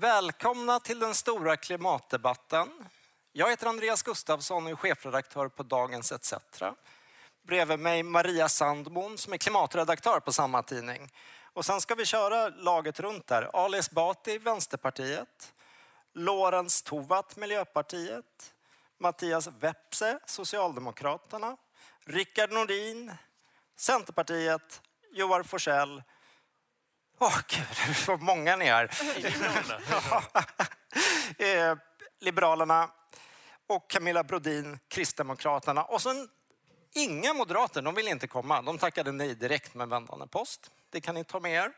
[0.00, 2.68] Välkomna till den stora klimatdebatten.
[3.32, 6.34] Jag heter Andreas Gustafsson och är chefredaktör på Dagens ETC.
[7.42, 11.12] Bredvid mig Maria Sandbon som är klimatredaktör på samma tidning.
[11.52, 13.50] Och sen ska vi köra laget runt där.
[13.52, 15.52] Ali Esbati, Vänsterpartiet.
[16.12, 18.54] Lorentz Tovatt, Miljöpartiet.
[18.98, 21.56] Mattias Vepse, Socialdemokraterna.
[22.04, 23.12] Rickard Nordin,
[23.76, 24.82] Centerpartiet.
[25.12, 26.02] Joar Forsell.
[27.20, 28.90] Åh oh, gud, vad många ni är.
[31.70, 31.76] eh,
[32.20, 32.90] Liberalerna
[33.66, 35.84] och Camilla Brodin, Kristdemokraterna.
[35.84, 36.28] Och sen
[36.92, 38.62] inga moderater, de vill inte komma.
[38.62, 40.70] De tackade nej direkt med vändande post.
[40.90, 41.72] Det kan ni ta med er.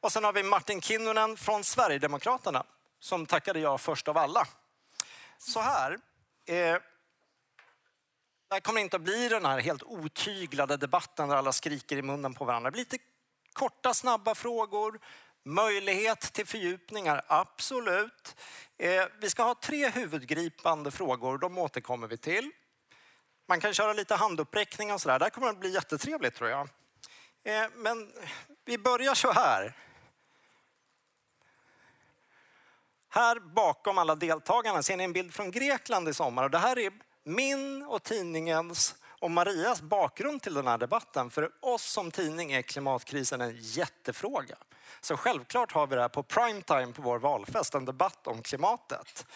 [0.00, 2.64] Och sen har vi Martin Kinnunen från Sverigedemokraterna
[3.00, 4.46] som tackade jag först av alla.
[5.38, 5.92] Så här.
[6.46, 6.78] Eh,
[8.48, 12.02] det här kommer inte att bli den här helt otyglade debatten där alla skriker i
[12.02, 12.70] munnen på varandra.
[12.70, 12.98] Det blir lite
[13.52, 15.00] korta, snabba frågor.
[15.44, 18.36] Möjlighet till fördjupningar, absolut.
[18.78, 22.50] Eh, vi ska ha tre huvudgripande frågor, de återkommer vi till.
[23.48, 25.18] Man kan köra lite handuppräckning och sådär.
[25.18, 26.68] Det här kommer att bli jättetrevligt tror jag.
[27.44, 28.12] Eh, men
[28.64, 29.76] vi börjar så här.
[33.08, 36.44] Här bakom alla deltagarna ser ni en bild från Grekland i sommar.
[36.44, 36.92] Och det här är
[37.24, 41.30] min och tidningens och Marias bakgrund till den här debatten.
[41.30, 44.56] För oss som tidning är klimatkrisen en jättefråga.
[45.00, 49.26] Så självklart har vi det här på primetime på vår valfest, en debatt om klimatet.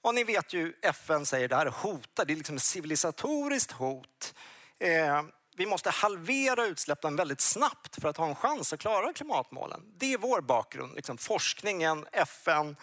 [0.00, 3.72] Och ni vet ju, FN säger att det här hotar, det är liksom ett civilisatoriskt
[3.72, 4.34] hot.
[4.78, 5.22] Eh,
[5.56, 9.82] vi måste halvera utsläppen väldigt snabbt för att ha en chans att klara klimatmålen.
[9.96, 12.76] Det är vår bakgrund, liksom forskningen, FN,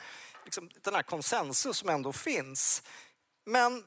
[0.43, 2.83] liksom den här konsensus som ändå finns.
[3.45, 3.83] Men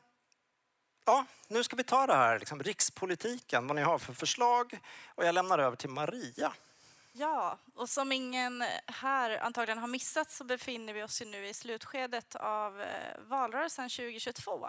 [1.09, 4.78] ja, nu ska vi ta det här, liksom, rikspolitiken, vad ni har för förslag.
[5.15, 6.53] Och jag lämnar över till Maria.
[7.12, 12.34] Ja, och som ingen här antagligen har missat så befinner vi oss nu i slutskedet
[12.34, 14.69] av eh, valrörelsen 2022.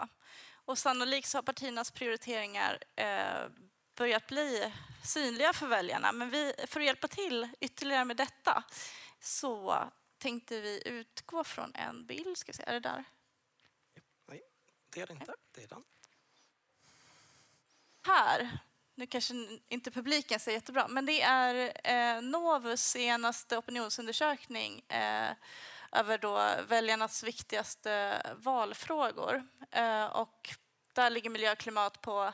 [0.64, 3.50] Och sannolikt så har partiernas prioriteringar eh,
[3.94, 4.72] börjat bli
[5.04, 6.12] synliga för väljarna.
[6.12, 8.64] Men vi, för att hjälpa till ytterligare med detta
[9.20, 9.84] så
[10.18, 12.38] tänkte vi utgå från en bild.
[12.38, 13.04] Ska vi se, är det där?
[14.26, 14.42] Nej,
[14.90, 15.34] det är det inte.
[15.54, 15.84] Det är den.
[18.06, 18.58] Här
[19.00, 19.34] nu kanske
[19.68, 25.30] inte publiken ser jättebra, men det är eh, Novus senaste opinionsundersökning eh,
[25.92, 29.42] över då väljarnas viktigaste valfrågor.
[29.70, 30.54] Eh, och
[30.94, 32.32] där ligger miljö och klimat på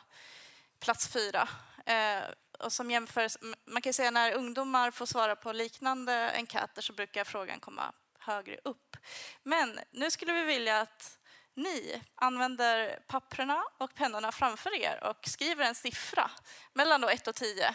[0.79, 1.49] plats fyra.
[1.87, 2.23] Eh,
[2.59, 7.25] och som jämförs, man kan säga när ungdomar får svara på liknande enkäter så brukar
[7.25, 8.97] frågan komma högre upp.
[9.43, 11.19] Men nu skulle vi vilja att
[11.57, 16.31] ni använder papperna och pennorna framför er och skriver en siffra
[16.73, 17.75] mellan då 1 och 10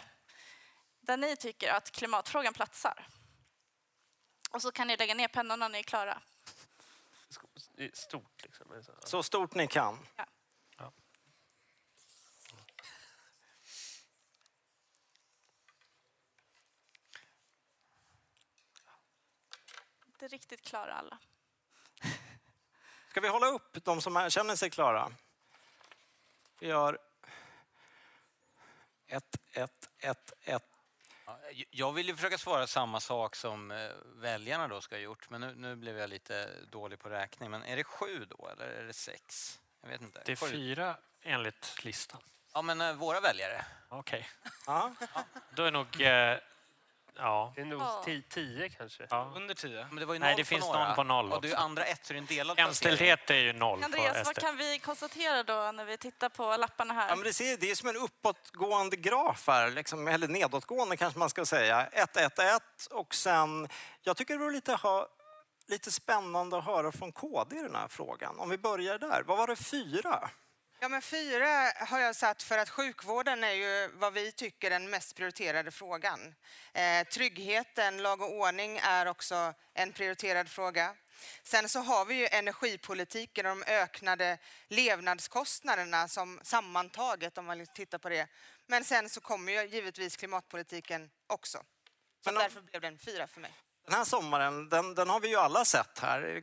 [1.00, 3.06] där ni tycker att klimatfrågan platsar.
[4.50, 6.22] Och så kan ni lägga ner pennorna när ni är klara.
[7.92, 8.82] Stort liksom?
[9.04, 9.98] Så stort ni kan.
[10.16, 10.26] Ja.
[10.78, 10.92] Ja.
[20.06, 21.18] Inte riktigt klara alla.
[23.12, 25.12] Ska vi hålla upp de som känner sig klara?
[26.60, 26.98] Vi gör
[29.06, 30.62] ett, ett, ett, ett.
[31.70, 35.40] Jag vill ju försöka svara samma sak som eh, väljarna då ska ha gjort, men
[35.40, 37.50] nu, nu blev jag lite dålig på räkning.
[37.50, 39.58] Men är det sju då, eller är det sex?
[39.82, 40.22] Jag vet inte.
[40.26, 42.20] Det är fyra enligt listan.
[42.52, 43.64] Ja, men eh, våra väljare.
[43.88, 44.28] Okej.
[44.66, 44.94] Ja.
[45.50, 46.38] Då är nog eh,
[47.18, 47.52] Ja.
[47.56, 48.02] Det är nog Ja.
[48.06, 49.06] ti- tio kanske.
[49.10, 49.32] ja.
[49.36, 49.86] Under tio.
[49.90, 50.86] Men det var ju Nej, det finns några.
[50.86, 52.58] någon på noll Och du andra ett, så det är en delad.
[52.58, 56.94] Jämställdhet är ju noll Andreas, vad kan vi konstatera då när vi tittar på lapparna
[56.94, 57.08] här?
[57.08, 61.18] Ja, men det, ser, det är som en uppåtgående graf här, liksom, eller nedåtgående kanske
[61.18, 61.86] man ska säga.
[61.86, 63.68] 1, 1, 1 och sen,
[64.02, 65.08] jag tycker det vore lite, ha,
[65.68, 68.38] lite spännande att höra från KD i den här frågan.
[68.38, 70.30] Om vi börjar där, vad var det fyra?
[70.82, 74.90] Ja, men fyra har jag satt för att sjukvården är ju vad vi tycker den
[74.90, 76.34] mest prioriterade frågan.
[76.72, 80.94] Eh, tryggheten, lag och ordning är också en prioriterad fråga.
[81.42, 84.38] Sen så har vi ju energipolitiken och de ökade
[84.68, 88.26] levnadskostnaderna som sammantaget om man tittar på det.
[88.66, 91.58] Men sen så kommer ju givetvis klimatpolitiken också.
[92.24, 93.52] Så om- därför blev den fyra för mig.
[93.84, 96.42] Den här sommaren, den, den har vi ju alla sett här.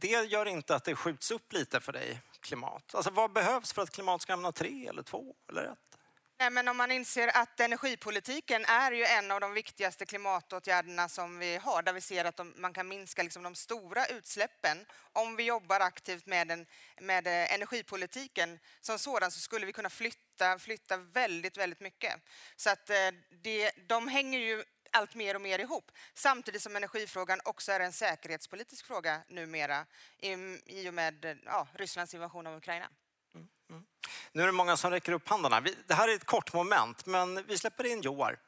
[0.00, 2.94] Det gör inte att det skjuts upp lite för dig, klimat.
[2.94, 5.78] Alltså vad behövs för att klimat ska hamna tre eller två eller ett?
[6.40, 11.38] Nej, men om man inser att energipolitiken är ju en av de viktigaste klimatåtgärderna som
[11.38, 14.86] vi har, där vi ser att de, man kan minska liksom de stora utsläppen.
[15.12, 16.66] Om vi jobbar aktivt med, en,
[17.00, 22.14] med eh, energipolitiken som sådan så skulle vi kunna flytta, flytta väldigt, väldigt mycket.
[22.56, 23.10] Så att eh,
[23.42, 25.90] det, de hänger ju allt mer och mer ihop.
[26.14, 29.86] Samtidigt som energifrågan också är en säkerhetspolitisk fråga numera
[30.18, 30.32] i,
[30.66, 32.88] i och med ja, Rysslands invasion av Ukraina.
[33.34, 33.84] Mm, mm.
[34.32, 35.60] Nu är det många som räcker upp händerna.
[35.60, 38.38] Vi- Det här är ett kort moment, men vi släpper in Joar.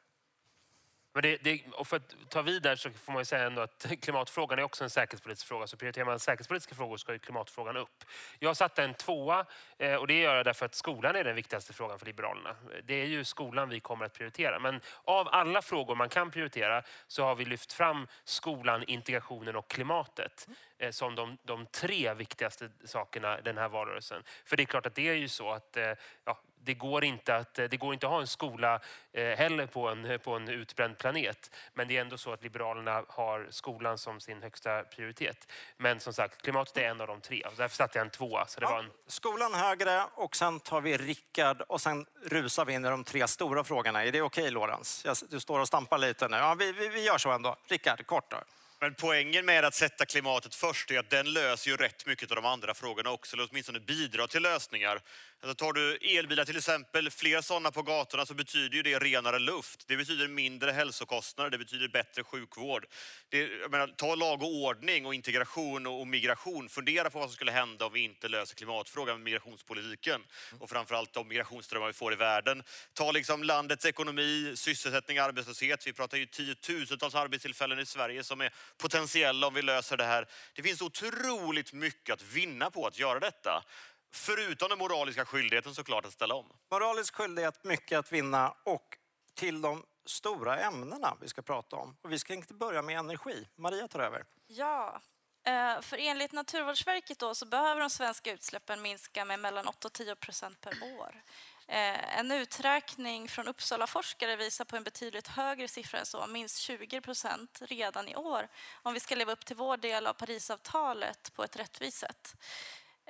[1.13, 3.61] Men det, det, och för att ta vid där så får man ju säga ändå
[3.61, 5.67] att klimatfrågan är också en säkerhetspolitisk fråga.
[5.67, 8.03] Så prioriterar man säkerhetspolitiska frågor ska ju klimatfrågan upp.
[8.39, 9.45] Jag satte en tvåa
[9.77, 12.55] eh, och det gör jag därför att skolan är den viktigaste frågan för Liberalerna.
[12.83, 14.59] Det är ju skolan vi kommer att prioritera.
[14.59, 19.67] Men av alla frågor man kan prioritera så har vi lyft fram skolan, integrationen och
[19.67, 20.47] klimatet
[20.77, 24.23] eh, som de, de tre viktigaste sakerna den här valrörelsen.
[24.45, 25.93] För det är klart att det är ju så att eh,
[26.25, 28.79] ja, det går inte att, det går inte att ha en skola
[29.13, 31.51] eh, heller på en, på en utbränd planet.
[31.73, 35.51] Men det är ändå så att Liberalerna har skolan som sin högsta prioritet.
[35.77, 37.47] Men som sagt, klimatet är en av de tre.
[37.57, 38.45] Därför satte jag en tvåa.
[38.47, 42.73] Så det var en, Skolan högre och sen tar vi Rickard och sen rusar vi
[42.73, 44.03] in i de tre stora frågorna.
[44.05, 45.05] Är det okej, Lorentz?
[45.05, 46.37] Jag- Du står och stampar lite nu.
[46.37, 47.55] Ja, vi, vi, vi gör så ändå.
[47.67, 48.37] Rickard, kort då.
[48.79, 52.35] Men poängen med att sätta klimatet först är att den löser ju rätt mycket av
[52.35, 55.01] de andra frågorna också, eller åtminstone bidrar till lösningar.
[55.43, 59.39] Alltså tar du elbilar till exempel, fler sådana på gatorna så betyder ju det renare
[59.39, 59.87] luft.
[59.87, 62.85] Det betyder mindre hälsokostnader, det betyder bättre sjukvård.
[63.29, 66.69] Det, jag menar, ta lag och ordning och integration och, och migration.
[66.69, 70.21] Fundera på vad som skulle hända om vi inte löser klimatfrågan med migrationspolitiken
[70.59, 72.63] och framförallt de migrationsströmmar vi får i världen.
[72.93, 75.87] Ta liksom landets ekonomi, sysselsättning, arbetslöshet.
[75.87, 80.27] Vi pratar ju tiotusentals arbetstillfällen i Sverige som är potentiella om vi löser det här.
[80.53, 83.63] Det finns otroligt mycket att vinna på att göra detta.
[84.13, 86.45] Förutom den moraliska skyldigheten såklart att ställa om.
[86.71, 88.97] Moralisk skyldighet, mycket att vinna och
[89.33, 91.97] till de stora ämnena vi ska prata om.
[92.01, 93.47] Och vi ska inte börja med energi.
[93.55, 94.23] Maria tar över.
[94.47, 95.01] Ja,
[95.45, 99.93] eh, för enligt Naturvårdsverket då så behöver de svenska utsläppen minska med mellan 8 och
[99.93, 101.21] 10 procent per år.
[101.67, 107.01] Eh, En uträkning från Uppsala-forskare visar på en betydligt högre siffra än så, minst 20
[107.01, 108.47] procent redan i år,
[108.81, 112.35] om vi ska leva upp till vår del av Parisavtalet på ett rättvist sätt.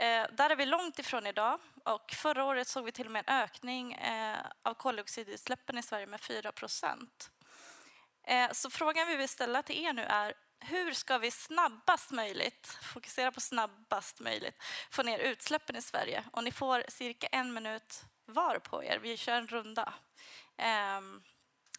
[0.01, 3.23] Eh, där är vi långt ifrån idag och förra året såg vi till och med
[3.27, 7.31] en ökning eh, av koldioxidutsläppen i Sverige med 4 procent.
[8.27, 12.77] Eh, Så frågan vi vill ställa till er nu är hur ska vi snabbast möjligt,
[12.93, 16.23] fokusera på snabbast möjligt, få ner utsläppen i Sverige?
[16.31, 18.99] Och ni får cirka en minut var på er.
[19.01, 19.93] Vi kör en runda.
[20.57, 21.23] Ehm,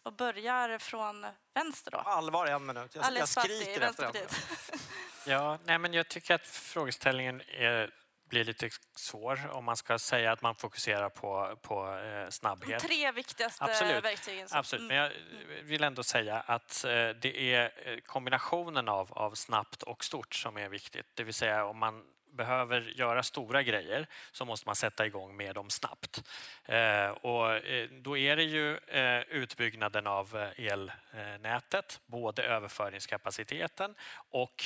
[0.03, 1.97] och börjar från vänster då.
[1.97, 2.95] Allvar, en minut.
[2.95, 4.81] Jag, jag skriker efter en Vänsterpartiet.
[5.25, 7.93] Ja, nej, men jag tycker att frågeställningen är,
[8.33, 12.81] blir lite svår om man ska säga att man fokuserar på, på eh, De snabbhet.
[12.83, 14.03] tre viktigaste Absolut.
[14.03, 14.47] verktygen.
[14.49, 15.11] som- Absolut, men Mm.
[15.57, 20.35] jag vill ändå säga att eh, det är eh, kombinationen av, av snabbt och stort
[20.35, 21.05] som är viktigt.
[21.13, 25.55] Det vill säga om man behöver göra stora grejer så måste man sätta igång med
[25.55, 26.23] dem snabbt.
[26.65, 33.95] Eh, och eh, då är det ju eh, utbyggnaden av elnätet, både överföringskapaciteten
[34.29, 34.63] och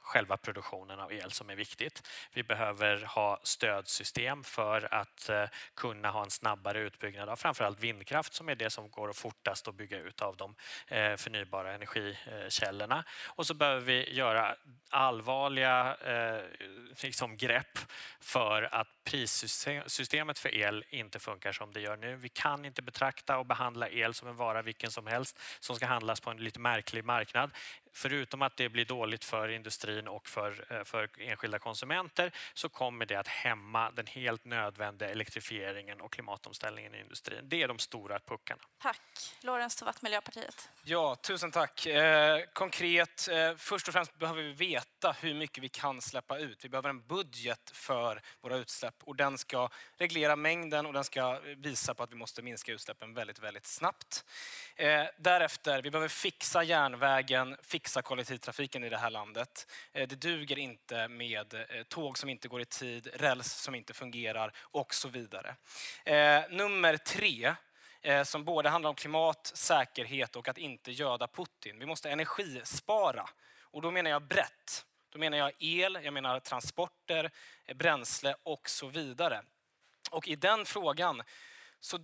[0.00, 2.08] själva produktionen av el som är viktigt.
[2.32, 5.30] Vi behöver ha stödsystem för att
[5.74, 9.74] kunna ha en snabbare utbyggnad av framförallt vindkraft som är det som går fortast att
[9.74, 10.54] bygga ut av de
[11.16, 13.04] förnybara energikällorna.
[13.26, 14.56] Och så behöver vi göra
[14.90, 15.96] allvarliga
[17.02, 17.78] liksom grepp
[18.20, 22.16] för att prissystemet för el inte funkar som det gör nu.
[22.16, 25.86] Vi kan inte betrakta och behandla el som en vara vilken som helst som ska
[25.86, 27.50] handlas på en lite märklig marknad.
[27.96, 33.06] Förutom att det blir dåligt för industrin och för, eh, för enskilda konsumenter så kommer
[33.06, 37.48] det att hämma den helt nödvändiga elektrifieringen och klimatomställningen i industrin.
[37.48, 38.62] Det är de stora puckarna.
[38.78, 39.00] Tack.
[39.40, 40.68] Lorentz Tovatt, Miljöpartiet.
[40.82, 41.86] Ja, tusen tack.
[41.86, 46.64] Eh, konkret, eh, först och främst behöver vi veta hur mycket vi kan släppa ut.
[46.64, 51.40] Vi behöver en budget för våra utsläpp och den ska reglera mängden och den ska
[51.56, 54.24] visa på att vi måste minska utsläppen väldigt, väldigt snabbt.
[54.76, 59.66] Eh, därefter, vi behöver fixa järnvägen, fixa kollektivtrafiken i det här landet.
[59.92, 63.94] Eh, det duger inte med eh, tåg som inte går i tid, räls som inte
[63.94, 65.56] fungerar och så vidare.
[66.04, 67.54] Eh, nummer tre,
[68.24, 71.78] som både handlar om klimat, säkerhet och att inte göda Putin.
[71.78, 73.28] Vi måste energispara
[73.60, 74.86] och då menar jag brett.
[75.12, 77.30] Då menar jag el, jag menar transporter,
[77.74, 79.42] bränsle och så vidare.
[80.10, 81.22] Och i den frågan
[81.80, 81.98] så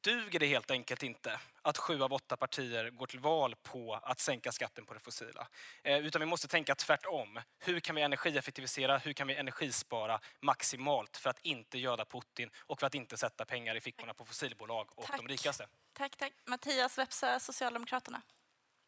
[0.00, 4.20] duger det helt enkelt inte att sju av åtta partier går till val på att
[4.20, 5.48] sänka skatten på det fossila.
[5.82, 7.40] Eh, utan vi måste tänka tvärtom.
[7.58, 8.98] Hur kan vi energieffektivisera?
[8.98, 13.44] Hur kan vi energispara maximalt för att inte göda Putin och för att inte sätta
[13.44, 15.16] pengar i fickorna på fossilbolag och Tack.
[15.16, 15.66] de rikaste?
[15.92, 16.32] Tack, tack.
[16.46, 18.22] Mattias Vepsä, Socialdemokraterna.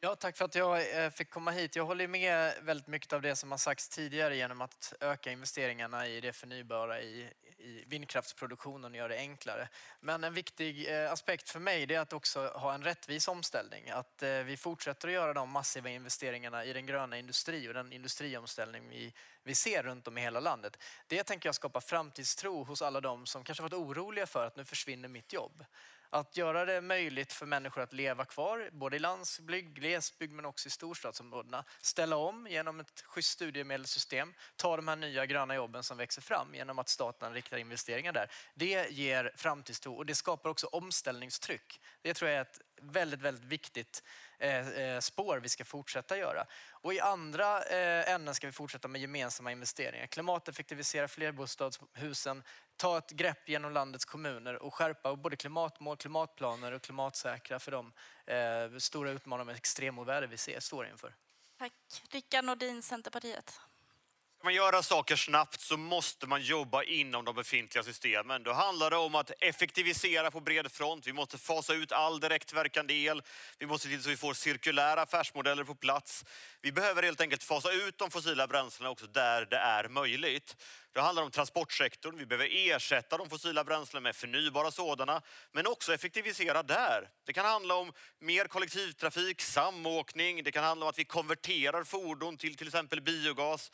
[0.05, 1.77] Ja, tack för att jag eh, fick komma hit.
[1.77, 6.09] Jag håller med väldigt mycket av det som har sagts tidigare genom att öka investeringarna
[6.09, 9.69] i det förnybara i, i vindkraftsproduktionen och göra det enklare.
[10.01, 13.91] Men en viktig eh, aspekt för mig är att också ha en rättvis omställning.
[13.91, 17.93] Att eh, vi fortsätter att göra de massiva investeringarna i den gröna industri och den
[17.93, 20.79] industriomställning vi, vi ser runt om i hela landet.
[21.07, 24.65] Det tänker jag skapa framtidstro hos alla de som kanske varit oroliga för att nu
[24.65, 25.65] försvinner mitt jobb.
[26.15, 30.67] Att göra det möjligt för människor att leva kvar, både i landsbygd, glesbygd men också
[30.67, 31.65] i storstadsområdena.
[31.81, 34.35] Ställa om genom ett schysst studiemedelssystem.
[34.57, 38.31] Ta de här nya gröna jobben som växer fram genom att staten riktar investeringar där.
[38.55, 41.81] Det ger framtidstro och det skapar också omställningstryck.
[42.03, 44.03] Det tror jag är ett väldigt, väldigt viktigt
[44.45, 46.47] Eh, eh, spår vi ska fortsätta göra.
[46.71, 50.07] Och i andra eh, änden ska vi fortsätta med gemensamma investeringar.
[50.07, 52.43] Klimateffektivisera flerbostadshusen,
[52.77, 57.93] ta ett grepp genom landets kommuner och skärpa både klimatmål, klimatplaner och klimatsäkra för de
[58.81, 61.15] stora utmaningar med extremoväder vi ser, står inför.
[61.59, 61.73] Tack.
[62.11, 63.61] Rickard Nordin, Centerpartiet.
[64.45, 68.43] Ska man göra saker snabbt så måste man jobba inom de befintliga systemen.
[68.43, 71.07] Då handlar det om att effektivisera på bred front.
[71.07, 73.23] Vi måste fasa ut all direktverkande el.
[73.59, 76.25] Vi måste se till så vi får cirkulära affärsmodeller på plats.
[76.63, 80.57] Vi behöver helt enkelt fasa ut de fossila bränslena också där det är möjligt.
[80.93, 82.19] Det handlar om transportsektorn.
[82.19, 85.23] Vi behöver ersätta de fossila bränslena med förnybara sådana,
[85.53, 87.09] men också effektivisera där.
[87.27, 90.45] Det kan handla om mer kollektivtrafik, samåkning.
[90.45, 93.71] Det kan handla om att vi konverterar fordon till till exempel biogas.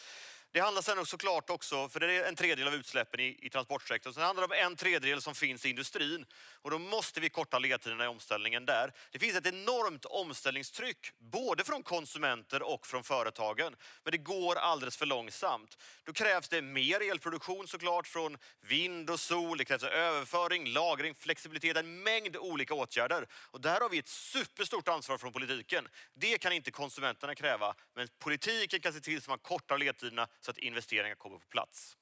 [0.53, 3.51] Det handlar sen också såklart också, för det är en tredjedel av utsläppen i, i
[3.51, 4.15] transportsektorn.
[4.15, 6.27] Sen handlar det om en tredjedel som finns i industrin.
[6.63, 8.93] Och då måste vi korta ledtiderna i omställningen där.
[9.11, 13.77] Det finns ett enormt omställningstryck, både från konsumenter och från företagen.
[14.05, 15.79] Men det går alldeles för långsamt.
[16.05, 19.59] Då krävs det mer elproduktion såklart från vind och sol.
[19.59, 23.27] Det krävs överföring, lagring, flexibilitet, en mängd olika åtgärder.
[23.33, 25.89] Och där har vi ett superstort ansvar från politiken.
[26.15, 30.51] Det kan inte konsumenterna kräva, men politiken kan se till att man kortar ledtiderna så
[30.51, 31.97] att investeringar kommer på plats.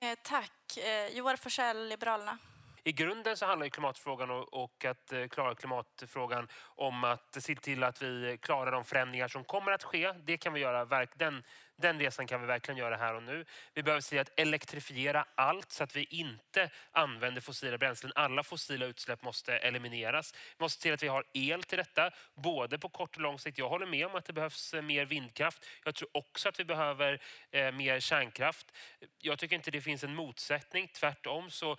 [0.00, 0.76] Eh, tack.
[0.76, 2.38] Eh, Joar Forssell, Liberalerna.
[2.84, 8.02] I grunden så handlar klimatfrågan och, att eh, klara klimatfrågan om att se till att
[8.02, 10.12] vi klarar de förändringar som kommer att ske.
[10.12, 11.42] Det kan vi göra, verk, den,
[11.76, 13.44] den resan kan vi verkligen göra här och nu.
[13.74, 18.12] Vi behöver se att elektrifiera allt så att vi inte använder fossila bränslen.
[18.14, 20.34] Alla fossila utsläpp måste elimineras.
[20.58, 23.38] Vi måste se till att vi har el till detta, både på kort och lång
[23.38, 23.58] sikt.
[23.58, 25.66] Jag håller med om att det behövs eh, mer vindkraft.
[25.84, 28.72] Jag tror också att vi behöver eh, mer kärnkraft.
[29.18, 30.88] Jag tycker inte det finns en motsättning.
[30.88, 31.76] Tvärtom så eh,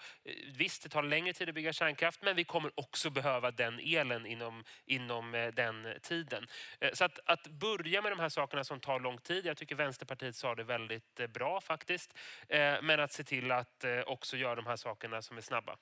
[0.57, 4.25] visst, det tar längre tid att bygga kärnkraft, men vi kommer också behöva den elen
[4.25, 6.47] inom, inom eh, den tiden.
[6.79, 9.45] Eh, så att, att börja med de här sakerna som tar lång tid.
[9.45, 12.13] Jag tycker Vänsterpartiet sa det väldigt eh, bra faktiskt.
[12.49, 15.77] Eh, Men att se till att eh, också göra de här sakerna som är snabba.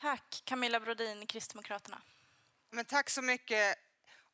[0.00, 0.42] Tack.
[0.44, 2.02] Camilla Brodin, Kristdemokraterna.
[2.70, 3.78] Men tack så mycket.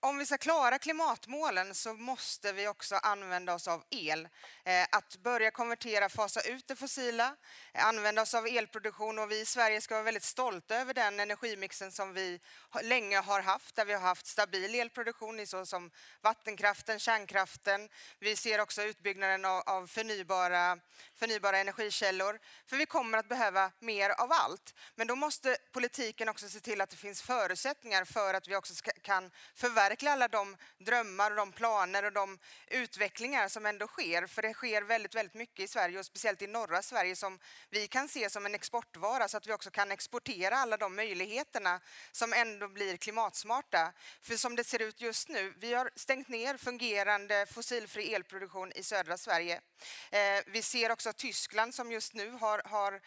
[0.00, 4.28] Om vi ska klara klimatmålen så måste vi också använda oss av el.
[4.64, 7.36] Eh, att börja konvertera, fasa ut det fossila,
[7.74, 11.20] eh, använda oss av elproduktion och vi i Sverige ska vara väldigt stolta över den
[11.20, 12.40] energimixen som vi
[12.82, 15.90] länge har haft, där vi har haft stabil elproduktion i så som
[16.20, 17.88] vattenkraften, kärnkraften.
[18.18, 20.78] Vi ser också utbyggnaden av förnybara,
[21.18, 22.38] förnybara energikällor.
[22.66, 24.74] För vi kommer att behöva mer av allt.
[24.94, 28.74] Men då måste politiken också se till att det finns förutsättningar för att vi också
[28.74, 34.26] ska, kan förverkliga alla de drömmar och de planer och de utvecklingar som ändå sker.
[34.26, 37.38] För det sker väldigt, väldigt mycket i Sverige och speciellt i norra Sverige som
[37.70, 41.80] vi kan se som en exportvara så att vi också kan exportera alla de möjligheterna
[42.12, 43.92] som ändå blir klimatsmarta.
[44.22, 48.82] För som det ser ut just nu, vi har stängt ner fungerande fossilfri elproduktion i
[48.82, 49.60] södra Sverige.
[50.10, 53.00] Eh, vi ser också Alltså, Tyskland som just nu har, har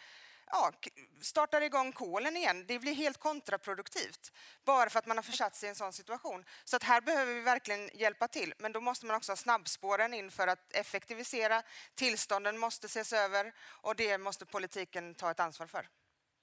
[0.46, 0.72] ja,
[1.20, 2.64] startar igång kolen igen.
[2.66, 4.32] Det blir helt kontraproduktivt
[4.64, 6.44] bara för att man har försatt sig i en sån situation.
[6.64, 8.54] Så att här behöver vi verkligen hjälpa till.
[8.58, 11.62] Men då måste man också ha snabbspåren in för att effektivisera.
[11.94, 15.88] Tillstånden måste ses över och det måste politiken ta ett ansvar för.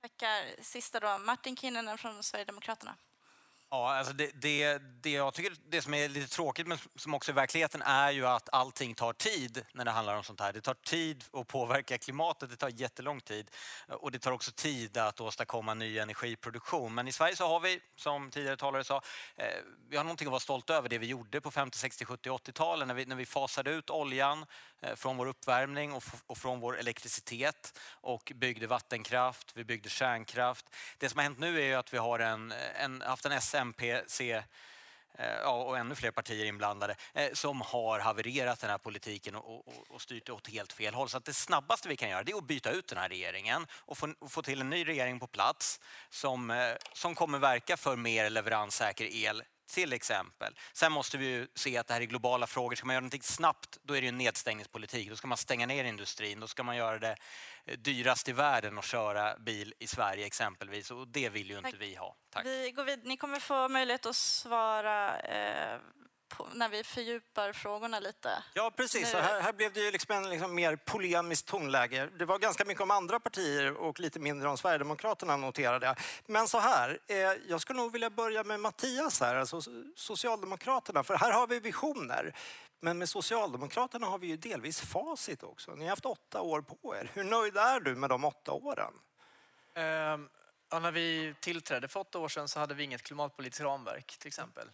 [0.02, 0.64] Tackar.
[0.64, 2.96] Sista då, Martin Kinnunen från Sverigedemokraterna.
[3.72, 7.32] Ja, alltså det, det, det jag tycker det som är lite tråkigt men som också
[7.32, 10.54] är verkligheten är ju att allting tar tid när det handlar om sånt här.
[10.54, 13.52] Det tar tid att påverka klimatet, det tar jättelång tid
[13.88, 16.94] och det tar också tid att åstadkomma ny energiproduktion.
[16.96, 19.02] Men i Sverige så har vi, som tidigare talare sa,
[19.36, 19.46] eh,
[19.90, 22.88] vi har någonting att vara stolta över det vi gjorde på 50, 60, 70, 80-talen
[22.88, 24.46] när vi, när vi fasade ut oljan
[24.82, 29.90] eh, från vår uppvärmning och, f- och från vår elektricitet och byggde vattenkraft, vi byggde
[29.90, 30.66] kärnkraft.
[30.98, 34.02] Det som har hänt nu är ju att vi har en, en, haft en MP,
[34.08, 34.44] C
[35.14, 39.68] eh, ja, och ännu fler partier inblandade eh, som har havererat den här politiken och,
[39.68, 41.10] och, och styrt åt helt fel håll.
[41.10, 43.68] Så att det snabbaste vi kan göra det är att byta ut den här regeringen
[43.72, 47.78] och få, och få till en ny regering på plats som, eh, som kommer verka
[47.78, 50.56] för mer leveranssäker el till exempel.
[50.74, 52.76] Sen måste vi ju se att det här är globala frågor.
[52.76, 55.10] Ska man göra någonting snabbt, då är det ju en nedstängningspolitik.
[55.10, 56.40] Då ska man stänga ner industrin.
[56.40, 57.16] Då ska man göra det
[57.78, 60.92] dyrast i världen att köra bil i Sverige exempelvis.
[60.92, 61.82] Och det vill ju inte Tack.
[61.82, 62.16] vi ha.
[62.34, 62.46] Tack.
[62.46, 65.80] Vi går vid, ni kommer få möjlighet att svara eh,
[66.30, 68.44] på, när vi fördjupar frågorna lite.
[68.54, 69.14] Ja, precis.
[69.14, 72.10] Här, här blev det ju liksom en liksom mer polemiskt tonläge.
[72.20, 75.98] Det var ganska mycket om andra partier och lite mindre om Sverigedemokraterna noterade jag.
[76.26, 79.62] Men så här, eh, jag skulle nog vilja börja med Mattias här, alltså
[79.96, 81.04] Socialdemokraterna.
[81.04, 82.36] För här har vi visioner.
[82.80, 85.76] Men med Socialdemokraterna har vi ju delvis facit också.
[85.76, 87.12] Ni har haft åtta år på er.
[87.14, 88.94] Hur nöjd är du med de åtta åren?
[89.74, 90.30] Ehm,
[90.72, 94.28] ja, när vi tillträdde för åtta år sedan så hade vi inget klimatpolitiskt ramverk till
[94.28, 94.68] exempel.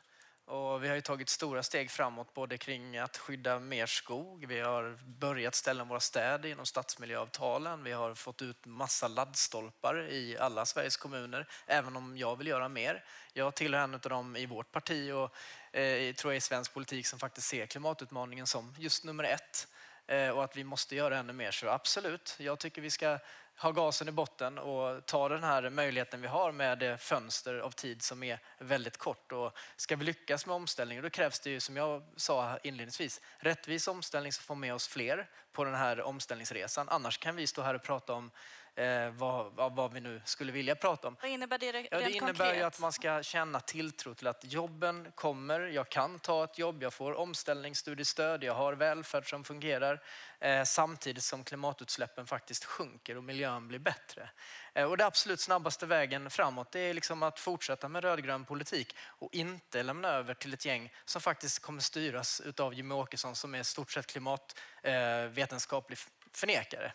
[0.47, 4.45] Och vi har ju tagit stora steg framåt både kring att skydda mer skog.
[4.47, 7.83] Vi har börjat ställa våra städer genom stadsmiljöavtalen.
[7.83, 12.69] Vi har fått ut massa laddstolpar i alla Sveriges kommuner, även om jag vill göra
[12.69, 13.03] mer.
[13.33, 15.35] Jag tillhör en av dem i vårt parti och
[15.77, 19.67] eh, tror jag i svensk politik som faktiskt ser klimatutmaningen som just nummer ett
[20.07, 21.51] eh, och att vi måste göra ännu mer.
[21.51, 23.19] Så absolut, jag tycker vi ska
[23.57, 27.71] ha gasen i botten och ta den här möjligheten vi har med det fönster av
[27.71, 29.31] tid som är väldigt kort.
[29.31, 33.87] Och ska vi lyckas med omställningen då krävs det ju som jag sa inledningsvis rättvis
[33.87, 36.89] omställning som får med oss fler på den här omställningsresan.
[36.89, 38.31] Annars kan vi stå här och prata om
[38.75, 41.17] eh, vad, vad, vad vi nu skulle vilja prata om.
[41.21, 42.57] Vad innebär det re- Ja, det rent innebär konkret?
[42.57, 45.59] ju att man ska känna tilltro till att jobben kommer.
[45.59, 50.03] Jag kan ta ett jobb, jag får omställningsstudiestöd, jag har välfärd som fungerar
[50.39, 54.29] eh, samtidigt som klimatutsläppen faktiskt sjunker och miljön blir bättre.
[54.73, 58.95] Eh, och det absolut snabbaste vägen framåt det är liksom att fortsätta med rödgrön politik
[58.99, 63.55] och inte lämna över till ett gäng som faktiskt kommer styras av Jimmie Åkesson som
[63.55, 65.97] är i stort sett klimatvetenskaplig
[66.33, 66.91] förnekare.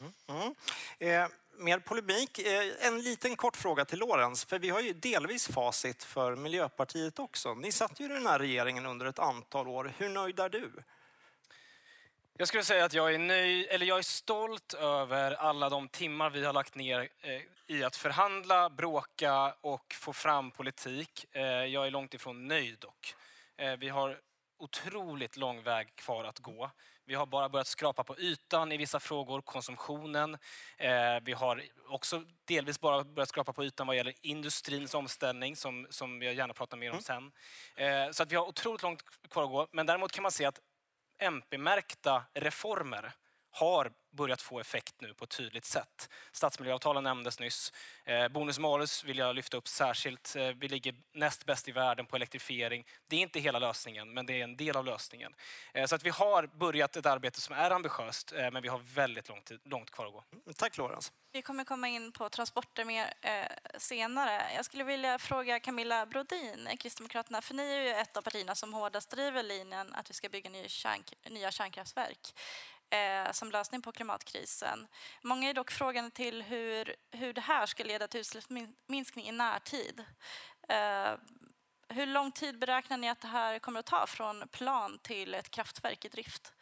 [0.00, 0.54] Mm.
[0.98, 1.28] Eh,
[1.58, 2.38] mer polemik.
[2.38, 7.18] Eh, en liten kort fråga till Lorentz, för vi har ju delvis facit för Miljöpartiet
[7.18, 7.54] också.
[7.54, 9.92] Ni satt ju i den här regeringen under ett antal år.
[9.98, 10.72] Hur nöjd är du?
[12.36, 16.30] Jag skulle säga att jag är nöjd, eller jag är stolt över alla de timmar
[16.30, 21.26] vi har lagt ner eh, i att förhandla, bråka och få fram politik.
[21.32, 23.14] Eh, jag är långt ifrån nöjd dock.
[23.56, 24.18] Eh, vi har
[24.60, 26.70] otroligt lång väg kvar att gå.
[27.04, 30.38] Vi har bara börjat skrapa på ytan i vissa frågor, konsumtionen.
[30.76, 35.86] Eh, vi har också delvis bara börjat skrapa på ytan vad gäller industrins omställning som,
[35.90, 37.32] som jag gärna pratar mer om sen.
[37.76, 39.68] Eh, så att vi har otroligt långt kvar att gå.
[39.72, 40.60] Men däremot kan man se att
[41.18, 43.12] MP-märkta reformer
[43.50, 46.08] har börjat få effekt nu på ett tydligt sätt.
[46.32, 47.72] Stadsmiljöavtalen nämndes nyss.
[48.04, 50.36] Eh, bonus malus vill jag lyfta upp särskilt.
[50.36, 52.86] Eh, vi ligger näst bäst i världen på elektrifiering.
[53.06, 55.34] Det är inte hela lösningen, men det är en del av lösningen.
[55.74, 59.28] Eh, så att vi har börjat ett arbete som är ambitiöst, men vi har väldigt
[59.28, 60.24] långt, långt kvar att gå.
[60.56, 61.12] Tack Lorenz.
[61.32, 63.44] Vi kommer komma in på transporter mer eh,
[63.78, 64.42] senare.
[64.56, 68.74] Jag skulle vilja fråga Camilla Brodin, Kristdemokraterna, för ni är ju ett av partierna som
[68.74, 72.34] hårdast driver linjen att vi ska bygga ny kärnk nya kärnkraftverk
[72.90, 74.86] eh, som lösning på klimatkrisen.
[75.22, 80.04] Många är dock frågande till hur, hur det här ska leda till utsläppsminskning i närtid.
[80.68, 81.12] Eh,
[81.88, 85.50] hur lång tid beräknar ni att det här kommer att ta från plan till ett
[85.50, 86.52] kraftverk i drift?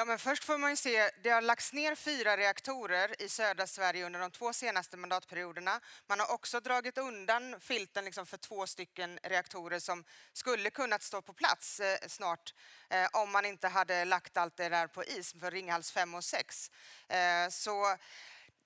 [0.00, 3.66] Ja, men först får man ju se, det har lagts ner fyra reaktorer i södra
[3.66, 5.80] Sverige under de två senaste mandatperioderna.
[6.06, 11.22] Man har också dragit undan filten liksom för två stycken reaktorer som skulle kunnat stå
[11.22, 12.54] på plats eh, snart
[12.90, 16.24] eh, om man inte hade lagt allt det där på is för Ringhals 5 och
[16.24, 16.70] 6.
[17.08, 17.96] Eh, så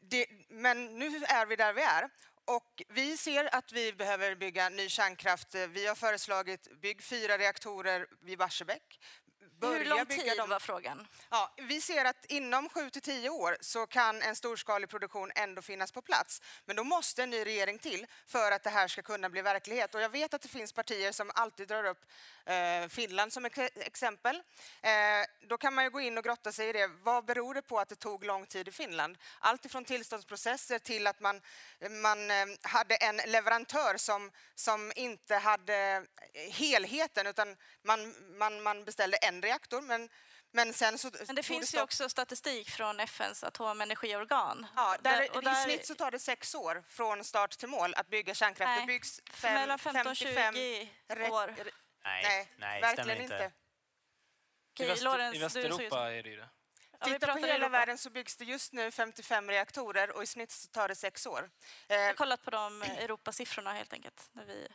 [0.01, 2.09] det, men nu är vi där vi är.
[2.45, 5.55] Och vi ser att vi behöver bygga ny kärnkraft.
[5.55, 9.01] Eh, vi har föreslagit bygg fyra reaktorer vid Barsebäck
[9.67, 10.49] hur lång tid dem.
[10.49, 11.07] var frågan?
[11.31, 15.63] Ja, vi ser att inom 7 till 10 år så kan en storskalig produktion ändå
[15.63, 16.43] finnas på plats.
[16.65, 19.95] Men då måste en ny regering till för att det här ska kunna bli verklighet.
[19.95, 22.05] Och jag vet att det finns partier som alltid drar upp
[22.47, 24.37] eh, Finland som ex- exempel.
[24.83, 24.93] Eh,
[25.49, 26.87] då kan man ju gå in och grotta sig i det.
[26.87, 29.19] Vad beror det på att det tog lång tid i Finland?
[29.39, 31.41] Allt ifrån tillståndsprocesser till att man,
[31.91, 36.07] man eh, hade en leverantör som, som inte hade
[36.51, 40.09] helheten utan man, man, man beställde en reaktor men
[40.55, 41.85] men sen så Men det finns ju stopp.
[41.85, 44.67] också statistik från FNs atomenergiorgan.
[44.77, 48.09] Ja, där, och I snitt så tar det sex år från start till mål att
[48.09, 48.69] bygga kärnkraft.
[48.69, 51.47] Nej, det byggs fem, mellan 15 och 55 20 rätt- år.
[52.05, 53.35] Nej, Nej, nej, verkligen inte.
[53.35, 53.45] inte.
[53.45, 53.51] I,
[54.75, 56.49] Okej, Väster, Lorentz, I du såg ut som- Västeuropa är det ju det.
[57.01, 57.69] Ja, vi Titta på hela Europa.
[57.69, 61.27] världen så byggs det just nu 55 reaktorer och i snitt så tar det sex
[61.27, 61.51] år.
[61.89, 64.29] Jag Eh, har kollat på de Europasiffrorna helt enkelt.
[64.33, 64.69] När vi...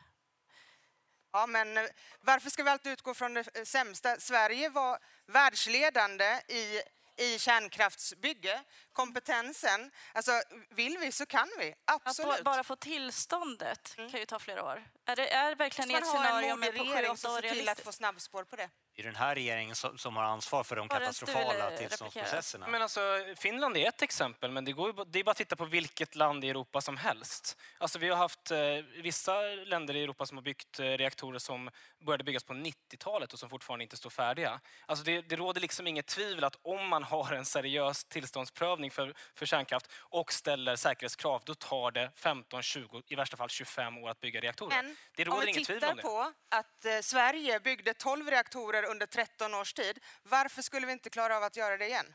[1.31, 1.83] Ja, men eh,
[2.21, 4.19] varför ska vi alltid utgå från det eh, sämsta?
[4.19, 6.81] Sverige var världsledande i,
[7.17, 8.63] i kärnkraftsbygge,
[8.93, 9.91] kompetensen.
[10.13, 10.31] Alltså,
[10.69, 12.43] vill vi så kan vi, Att absolut.
[12.43, 14.83] bara få tillståndet kan ju ta flera år.
[15.05, 17.31] Är det är verkligen man ert har en scenario modig med på regering 7-8 som
[17.31, 18.69] år ser till att få snabbspår på det.
[18.97, 21.77] Det är den här regeringen som, som har ansvar för de katastrofala replikera?
[21.77, 22.67] tillståndsprocesserna.
[22.67, 22.99] Men alltså,
[23.35, 26.45] Finland är ett exempel, men det, går det är bara att titta på vilket land
[26.45, 27.57] i Europa som helst.
[27.77, 28.57] Alltså, vi har haft eh,
[29.03, 31.69] vissa länder i Europa som har byggt eh, reaktorer som
[32.05, 34.59] började byggas på 90-talet och som fortfarande inte står färdiga.
[34.85, 39.13] Alltså, det, det råder liksom inget tvivel att om man har en seriös tillståndsprövning för,
[39.35, 44.09] för kärnkraft och ställer säkerhetskrav, då tar det 15, 20, i värsta fall 25 år
[44.09, 44.83] att bygga reaktorer.
[44.83, 46.03] Men det om råder vi inget tvivel tittar om det.
[46.03, 51.09] på att eh, Sverige byggde 12 reaktorer under 13 års tid, varför skulle vi inte
[51.09, 52.13] klara av att göra det igen?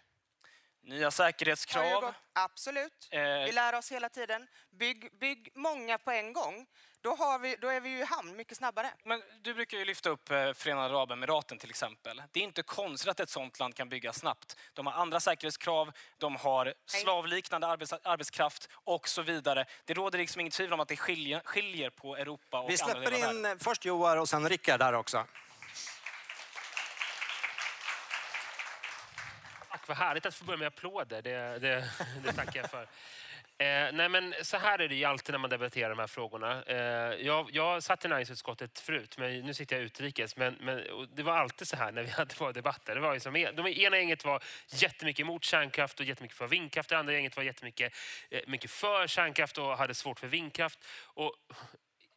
[0.85, 2.15] Nya säkerhetskrav.
[2.33, 3.09] Absolut.
[3.11, 4.49] Eh, Vi lär oss hela tiden.
[4.71, 6.67] Bygg, bygg många på en gång.
[7.01, 8.91] Då, har vi, då är vi ju i hamn mycket snabbare.
[9.05, 12.23] Men du brukar ju lyfta upp eh, Förenade Arabemiraten till exempel.
[12.33, 14.57] Det är inte konstigt att ett sånt land kan bygga snabbt.
[14.73, 19.65] De har andra säkerhetskrav, de har slavliknande arbets arbetskraft och så vidare.
[19.85, 22.85] Det råder liksom inget tvivel om att det skiljer, skiljer på Europa och Vi andra
[22.95, 23.59] släpper delar av in världen.
[23.59, 25.27] eh, först Joar och sen Rickard där också.
[29.83, 31.23] Tack, vad härligt att få börja med applåder.
[31.23, 31.85] Det, det,
[32.25, 32.83] det tackar jag för.
[33.59, 36.63] Eh, nej men så här är det ju alltid när man debatterar de här frågorna.
[36.63, 40.37] Eh, jag, jag satt i näringsutskottet förut, men nu sitter jag utrikes.
[40.37, 42.95] Men, men det var alltid så här när vi hade våra debatter.
[42.95, 46.89] Det var liksom, de ena gänget var jättemycket emot kärnkraft och jättemycket för vindkraft.
[46.89, 47.95] Det andra gänget var jättemycket
[48.31, 50.79] eh, mycket för kärnkraft och hade svårt för vindkraft.
[51.05, 51.35] Och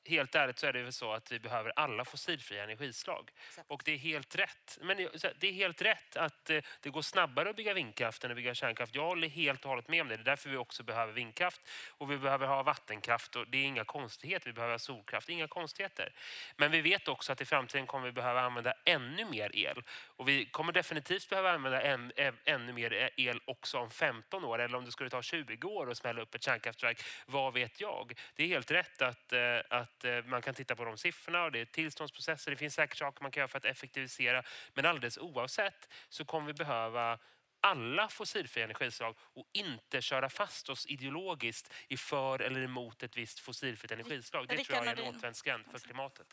[0.08, 3.30] helt ärligt så är det väl så att vi behöver alla fossilfria energislag.
[3.68, 4.78] Och det är helt rätt.
[4.82, 8.24] Men det- här, det är helt rätt att eh, det går snabbare att bygga vindkraft
[8.24, 8.96] än att bygga kärnkraft.
[8.96, 10.18] Jag håller helt och hållet med om det.
[10.18, 13.36] Det är därför vi också behöver vindkraft och vi behöver ha vattenkraft.
[13.36, 14.46] Och det är inga konstigheter.
[14.46, 15.30] Vi behöver ha solkraft.
[15.30, 16.14] Inga konstigheter.
[16.56, 19.84] Men vi vet också att i framtiden kommer vi behöva använda ännu mer el.
[19.90, 24.60] Och vi kommer definitivt behöva använda än, än, ännu mer el också om 15 år.
[24.62, 27.02] Eller om det skulle ta 20 år att smälla upp ett kärnkraftverk.
[27.26, 28.14] Vad vet jag?
[28.36, 29.58] Det är helt rätt att, eh,
[29.96, 32.52] att eh, man kan titta på de siffrorna och det är tillståndsprocesser.
[32.52, 34.44] Det finns säkert saker man kan göra för att effektivisera.
[34.74, 37.20] Men alldeles oavsett så kommer vi behöva
[37.62, 43.40] alla fossilfria energislag och inte köra fast oss ideologiskt i för eller emot ett visst
[43.40, 44.48] fossilfritt energislag.
[44.48, 46.28] Det tror jag är en återvändsgränd för klimatet.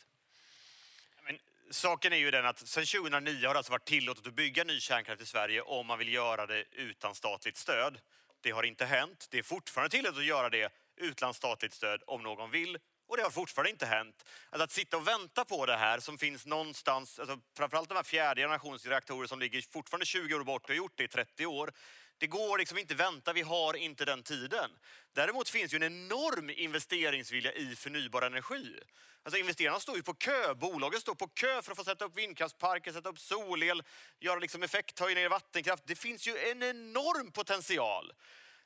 [1.23, 1.39] Men
[1.71, 4.79] saken är ju den att sedan 2009 har det alltså varit tillåtet att bygga ny
[4.79, 7.99] kärnkraft i Sverige om man vill göra det utan statligt stöd.
[8.41, 9.27] Det har inte hänt.
[9.31, 12.77] Det är fortfarande tillåtet att göra det utan statligt stöd om någon vill.
[13.07, 14.25] Och det har fortfarande inte hänt.
[14.49, 18.03] Alltså att sitta och vänta på det här som finns någonstans, alltså framförallt de här
[18.03, 21.45] fjärde generationens reaktorer som ligger fortfarande 20 år bort och har gjort det i 30
[21.45, 21.73] år.
[22.17, 24.71] Det går liksom inte vänta, vi har inte den tiden.
[25.13, 28.79] Däremot finns ju en enorm investeringsvilja i förnybar energi.
[29.23, 32.17] Alltså investerarna står ju på kö, bolagen står på kö för att få sätta upp
[32.17, 33.83] vindkraftsparker, sätta upp solel,
[34.19, 35.83] göra liksom effekthöjningar i vattenkraft.
[35.85, 38.13] Det finns ju en enorm potential.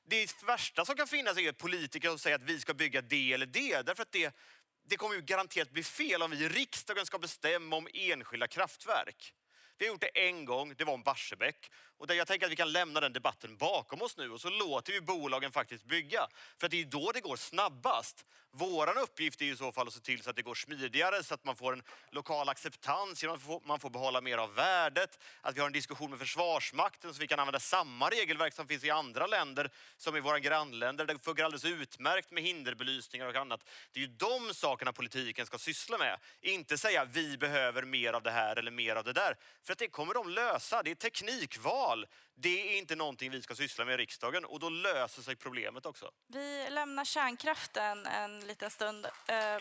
[0.09, 3.45] Det värsta som kan finnas är politiker som säger att vi ska bygga det eller
[3.45, 3.81] det.
[3.85, 4.35] Därför att det,
[4.83, 9.33] det kommer ju garanterat bli fel om vi i riksdagen ska bestämma om enskilda kraftverk.
[9.77, 11.71] Vi har gjort det en gång, det var om Barsebäck.
[11.97, 14.49] Och där jag tänker att vi kan lämna den debatten bakom oss nu och så
[14.49, 16.27] låter vi bolagen faktiskt bygga.
[16.59, 18.25] För att det är då det går snabbast.
[18.51, 21.33] Våran uppgift är i så fall att se till så att det går smidigare så
[21.33, 25.19] att man får en lokal acceptans genom att man får behålla mer av värdet.
[25.41, 28.83] Att vi har en diskussion med Försvarsmakten så vi kan använda samma regelverk som finns
[28.83, 31.05] i andra länder som i våra grannländer.
[31.05, 33.69] Det funkar alldeles utmärkt med hinderbelysningar och annat.
[33.91, 36.19] Det är ju de sakerna politiken ska syssla med.
[36.41, 39.37] Inte säga vi behöver mer av det här eller mer av det där.
[39.63, 40.83] För att det kommer de lösa.
[40.83, 41.86] Det är teknikval.
[42.35, 45.85] Det är inte någonting vi ska syssla med i riksdagen och då löser sig problemet
[45.85, 46.11] också.
[46.27, 49.05] Vi lämnar kärnkraften en liten stund.
[49.27, 49.57] Eh,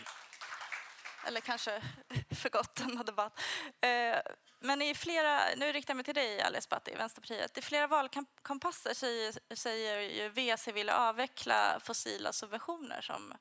[1.26, 1.82] eller kanske
[2.30, 3.40] för gott denna debatt.
[3.80, 4.18] Eh,
[4.60, 7.58] men i flera, nu riktar jag mig till dig Ali Esbati, Vänsterpartiet.
[7.58, 13.34] I flera valkompasser säger, säger ju VC vill avveckla fossila subventioner som,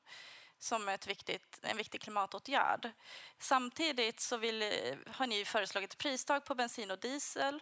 [0.58, 2.90] som ett viktigt, en viktig klimatåtgärd.
[3.38, 4.64] Samtidigt så vill,
[5.06, 7.60] har ni föreslagit pristak pristag på bensin och diesel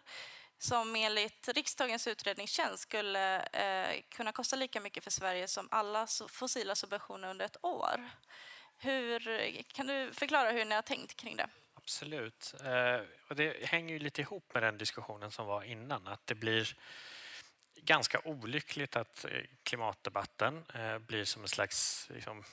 [0.59, 6.75] som enligt riksdagens utredningstjänst skulle eh, kunna kosta lika mycket för Sverige som alla fossila
[6.75, 8.11] subventioner under ett år.
[8.77, 9.21] Hur,
[9.63, 11.49] kan du förklara hur ni har tänkt kring det?
[11.75, 12.55] Absolut.
[12.65, 16.07] Eh, och det hänger ju lite ihop med den diskussionen som var innan.
[16.07, 16.77] Att det blir
[17.77, 22.45] ganska olyckligt att eh, klimatdebatten eh, blir som en slags liksom,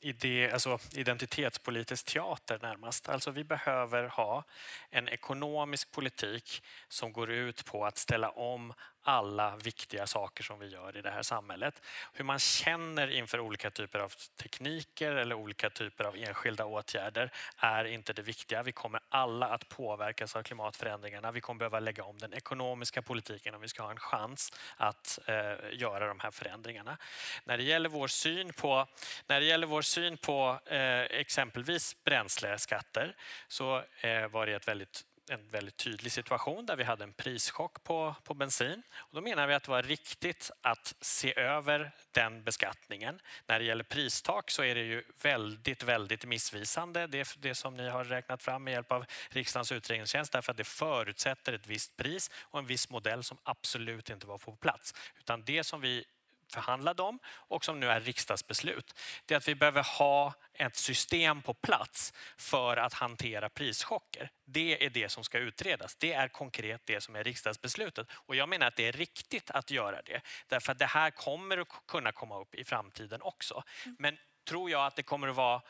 [0.00, 3.08] idé, alltså identitetspolitisk teater närmast.
[3.08, 4.44] Alltså vi behöver ha
[4.90, 8.72] en ekonomisk politik som går ut på att ställa om
[9.08, 11.82] alla viktiga saker som vi gör i det här samhället.
[12.12, 17.84] Hur man känner inför olika typer av tekniker eller olika typer av enskilda åtgärder är
[17.84, 18.62] inte det viktiga.
[18.62, 21.32] Vi kommer alla att påverkas av klimatförändringarna.
[21.32, 25.18] Vi kommer behöva lägga om den ekonomiska politiken om vi ska ha en chans att
[25.26, 25.34] eh,
[25.72, 26.96] göra de här förändringarna.
[27.44, 28.86] När det gäller vår syn på,
[29.26, 33.16] när det gäller vår syn på eh, exempelvis bränsleskatter
[33.48, 37.84] så eh, var det ett väldigt en väldigt tydlig situation där vi hade en prischock
[37.84, 38.82] på, på bensin.
[38.96, 43.20] Och då menar vi att det var riktigt att se över den beskattningen.
[43.46, 47.88] När det gäller pristak så är det ju väldigt, väldigt missvisande det, det som ni
[47.88, 52.30] har räknat fram med hjälp av riksdagens utredningstjänst därför att det förutsätter ett visst pris
[52.42, 54.94] och en viss modell som absolut inte var på plats.
[55.18, 56.04] Utan det som vi
[56.52, 59.00] förhandlade om och som nu är riksdagsbeslut.
[59.26, 64.30] Det är att vi behöver ha ett system på plats för att hantera prischocker.
[64.44, 65.96] Det är det som ska utredas.
[65.96, 68.06] Det är konkret det som är riksdagsbeslutet.
[68.12, 70.20] Och jag menar att det är riktigt att göra det.
[70.46, 73.62] Därför att det här kommer att kunna komma upp i framtiden också.
[73.98, 75.62] Men tror jag att det kommer att vara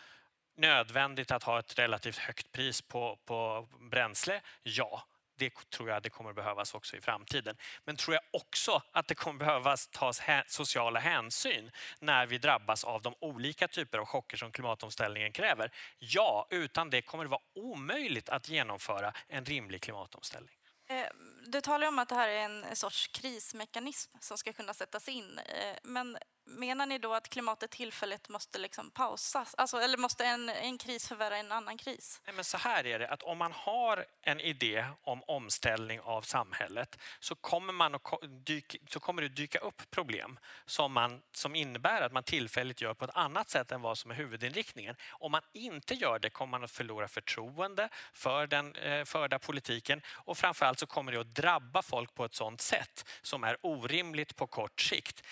[0.57, 4.41] nödvändigt att ha ett relativt högt pris på, på bränsle?
[4.62, 5.05] Ja,
[5.38, 7.57] det tror jag det kommer behövas också i framtiden.
[7.85, 11.70] Men tror jag också att det kommer behövas tas sociala hänsyn
[12.01, 15.72] när vi drabbas av de olika typer av chocker som klimatomställningen kräver?
[15.98, 20.55] Ja, utan det kommer det vara omöjligt att genomföra en rimlig klimatomställning.
[20.90, 21.07] Eh,
[21.46, 25.38] du talar om att det här är en sorts krismekanism som ska kunna sättas in.
[25.38, 26.18] Eh, men
[26.49, 29.55] menar ni då att klimatet tillfälligt måste liksom pausas?
[29.55, 32.21] Alltså, eller måste en, en kris förvärra en annan kris?
[32.25, 36.23] Nej, men så här är det, att om man har en idé om omställning av
[36.23, 38.03] samhället så kommer, man att
[38.47, 42.95] dyka, så kommer det dyka upp problem som, man, som innebär att man tillfälligt gör
[42.95, 44.97] på ett annat sätt än vad som är huvudinriktningen.
[45.11, 50.03] Om man inte gör det kommer man att förlora förtroende för den eh, förda politiken
[50.09, 54.37] och framförallt så kommer det att drabba folk på ett sådant sätt som är orimligt
[54.37, 55.23] på kort sikt.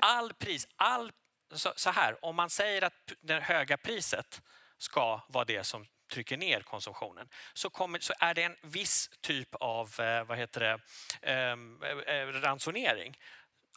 [0.00, 1.12] All pris, all,
[1.54, 4.42] så, så här, om man säger att det höga priset
[4.78, 9.54] ska vara det som trycker ner konsumtionen så, kommer, så är det en viss typ
[9.54, 10.80] av eh, vad heter det,
[11.22, 13.18] ehm, eh, eh, ransonering.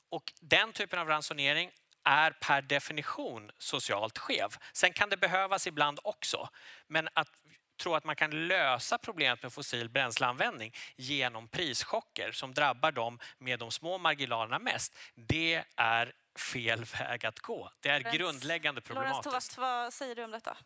[0.09, 1.71] Och den typen av ransonering
[2.03, 4.55] är per definition socialt skev.
[4.73, 6.49] Sen kan det behövas ibland också.
[6.87, 7.29] Men att
[7.77, 13.59] tro att man kan lösa problemet med fossil bränsleanvändning genom prischocker som drabbar dem med
[13.59, 17.71] de små marginalerna mest, det är fel väg att gå.
[17.79, 19.25] Det är Lorenz, grundläggande problematiskt.
[19.25, 20.57] Lorenz vad säger du om detta?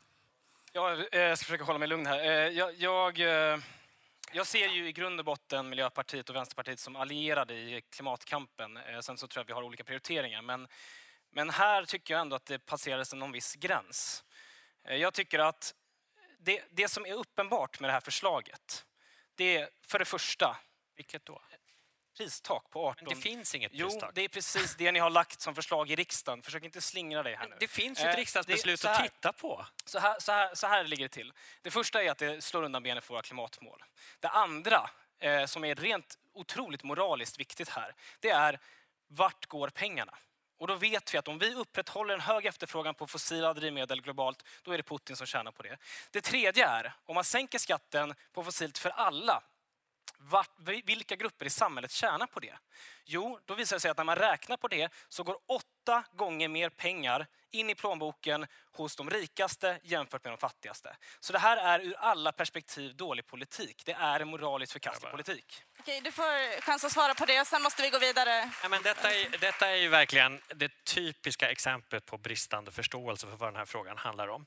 [0.74, 2.20] Eh, jag ska försöka hålla mig lugn här.
[2.20, 3.60] Eh, jag, jag, eh,
[4.32, 8.80] jag ser ju i grund och botten Miljöpartiet och Vänsterpartiet som allierade i klimatkampen.
[9.02, 10.42] Sen så tror jag att vi har olika prioriteringar.
[10.42, 10.68] Men,
[11.32, 14.24] men här tycker jag ändå att det passerades någon viss gräns.
[14.84, 15.74] Jag tycker att
[16.48, 18.86] det, det som är uppenbart med det här förslaget,
[19.36, 20.58] det är för det första...
[20.96, 21.42] Vilket då?
[22.18, 23.06] pristak på 18.
[23.06, 24.04] Men det finns inget pristak.
[24.04, 26.42] Jo, det är precis det ni har lagt som förslag i riksdagen.
[26.42, 27.56] Försök inte slingra dig här nu.
[27.60, 29.66] Det finns ju ett eh, riksdagsbeslut det, här, att titta på.
[29.86, 31.34] Så här, så, här, så här ligger det till.
[31.62, 33.84] Det första är att det slår undan benen för våra klimatmål.
[34.20, 38.60] Det andra, eh, som är rent otroligt moraliskt viktigt här, det är
[39.08, 40.18] vart går pengarna?
[40.58, 44.44] Och då vet vi att om vi upprätthåller en hög efterfrågan på fossila drivmedel globalt,
[44.64, 45.78] då är det Putin som tjänar på det.
[46.12, 49.44] Det tredje är, om man sänker skatten på fossilt för alla,
[50.18, 50.52] vart,
[50.84, 52.58] vilka grupper i samhället tjänar på det?
[53.06, 56.48] Jo, då visar det sig att när man räknar på det så går åtta gånger
[56.48, 60.96] mer pengar in i plånboken hos de rikaste jämfört med de fattigaste.
[61.20, 63.82] Så det här är ur alla perspektiv dålig politik.
[63.86, 65.64] Det är en moraliskt förkastlig politik.
[65.80, 68.52] Okej, du får chans att svara på det, sen måste vi gå vidare.
[68.64, 73.36] Ja, men detta, är, detta är ju verkligen det typiska exemplet på bristande förståelse för
[73.36, 74.46] vad den här frågan handlar om.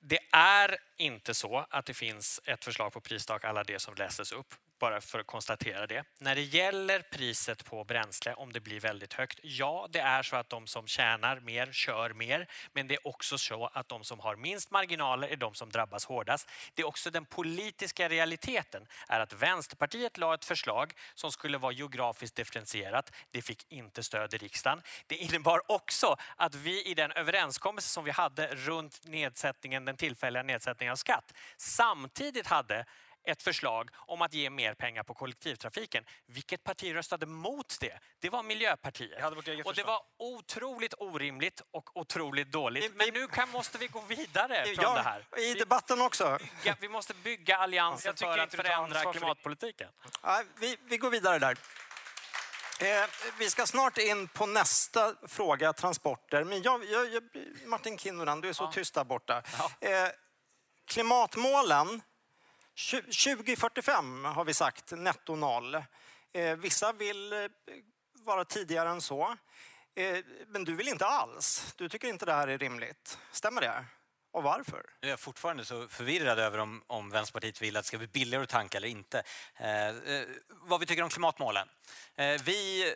[0.00, 4.32] Det är inte så att det finns ett förslag på pristak alla det som läses
[4.32, 6.04] upp bara för att konstatera det.
[6.18, 10.36] När det gäller priset på bränsle, om det blir väldigt högt, ja, det är så
[10.36, 12.48] att de som tjänar mer kör mer.
[12.72, 16.04] Men det är också så att de som har minst marginaler är de som drabbas
[16.04, 16.50] hårdast.
[16.74, 21.72] Det är också den politiska realiteten är att Vänsterpartiet la ett förslag som skulle vara
[21.72, 23.12] geografiskt differentierat.
[23.30, 24.82] Det fick inte stöd i riksdagen.
[25.06, 30.42] Det innebar också att vi i den överenskommelse som vi hade runt nedsättningen, den tillfälliga
[30.42, 32.86] nedsättningen av skatt samtidigt hade
[33.24, 36.04] ett förslag om att ge mer pengar på kollektivtrafiken.
[36.26, 37.98] Vilket parti röstade mot det?
[38.18, 39.24] Det var Miljöpartiet.
[39.64, 42.94] och det var otroligt orimligt och otroligt dåligt.
[42.94, 45.40] Men nu kan, måste vi gå vidare från ja, det här.
[45.40, 46.38] I debatten också.
[46.64, 49.88] Ja, vi måste bygga allianser för att förändra klimatpolitiken.
[50.22, 51.56] Ja, vi, vi går vidare där.
[52.80, 53.04] Eh,
[53.38, 56.44] vi ska snart in på nästa fråga, transporter.
[56.44, 57.22] Men jag, jag,
[57.66, 58.72] Martin Kinnunen, du är så ja.
[58.72, 59.42] tyst där borta.
[59.80, 59.90] Eh,
[60.86, 62.02] klimatmålen
[62.76, 65.74] 2045 har vi sagt netto noll.
[66.32, 67.38] Eh, vissa vill eh,
[68.12, 69.36] vara tidigare än så.
[69.94, 71.74] Eh, men du vill inte alls.
[71.76, 73.18] Du tycker inte det här är rimligt.
[73.30, 73.84] Stämmer det?
[74.32, 74.86] Och varför?
[75.00, 78.06] Nu är jag fortfarande så förvirrad över om, om Vänsterpartiet vill att det ska bli
[78.06, 79.22] billigare att tanka eller inte.
[79.56, 79.94] Eh,
[80.48, 81.68] vad vi tycker om klimatmålen.
[82.14, 82.94] Eh, vi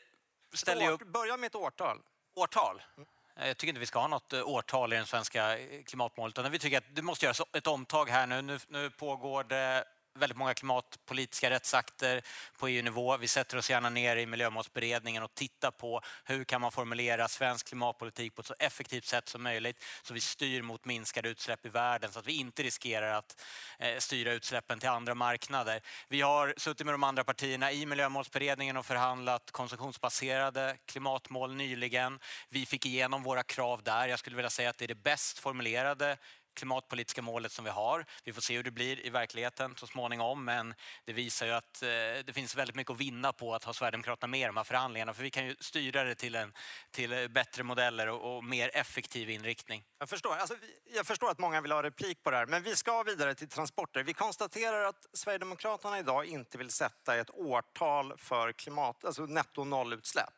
[0.53, 1.99] ställer upp Börja med ett årtal.
[2.35, 2.83] årtal.
[2.99, 3.05] Eh,
[3.38, 6.38] Eh, jag tycker inte vi ska ha något eh, årtal i den svenska eh, klimatmålet.
[6.38, 8.42] Utan vi tycker att det måste göras ett omtag här nu.
[8.42, 9.85] Nu, nu pågår det
[10.18, 12.22] väldigt många klimatpolitiska rättsakter
[12.59, 13.16] på EU-nivå.
[13.16, 17.68] Vi sätter oss gärna ner i miljömålsberedningen och tittar på hur kan man formulera svensk
[17.68, 21.68] klimatpolitik på ett så effektivt sätt som möjligt så vi styr mot minskade utsläpp i
[21.68, 23.44] världen så att vi inte riskerar att
[23.78, 25.81] eh, styra utsläppen till andra marknader.
[26.09, 32.18] Vi har suttit med de andra partierna i miljömålsberedningen och förhandlat konsumtionsbaserade klimatmål nyligen.
[32.48, 34.09] Vi fick igenom våra krav där.
[34.09, 36.16] Jag skulle vilja säga att det är det bäst formulerade
[36.59, 38.05] klimatpolitiska målet som vi har.
[38.25, 41.83] Vi får se hur det blir i verkligheten så småningom men det visar ju att
[41.83, 41.88] eh,
[42.25, 45.14] det finns väldigt mycket att vinna på att ha Sverigedemokraterna med i de här förhandlingarna
[45.14, 46.53] för vi kan ju styra det till, en,
[46.90, 49.85] till eh, bättre modeller och, och mer effektiv inriktning.
[49.99, 50.37] Jag förstår.
[50.37, 50.55] Alltså,
[50.94, 53.49] jag förstår att många vill ha replik på det här, men vi ska vidare till
[53.49, 54.03] transporter.
[54.03, 60.35] Vi konstaterar att Sverigedemokraterna idag inte vill sätta ett årtal för klimat, alltså netto nollutsläpp.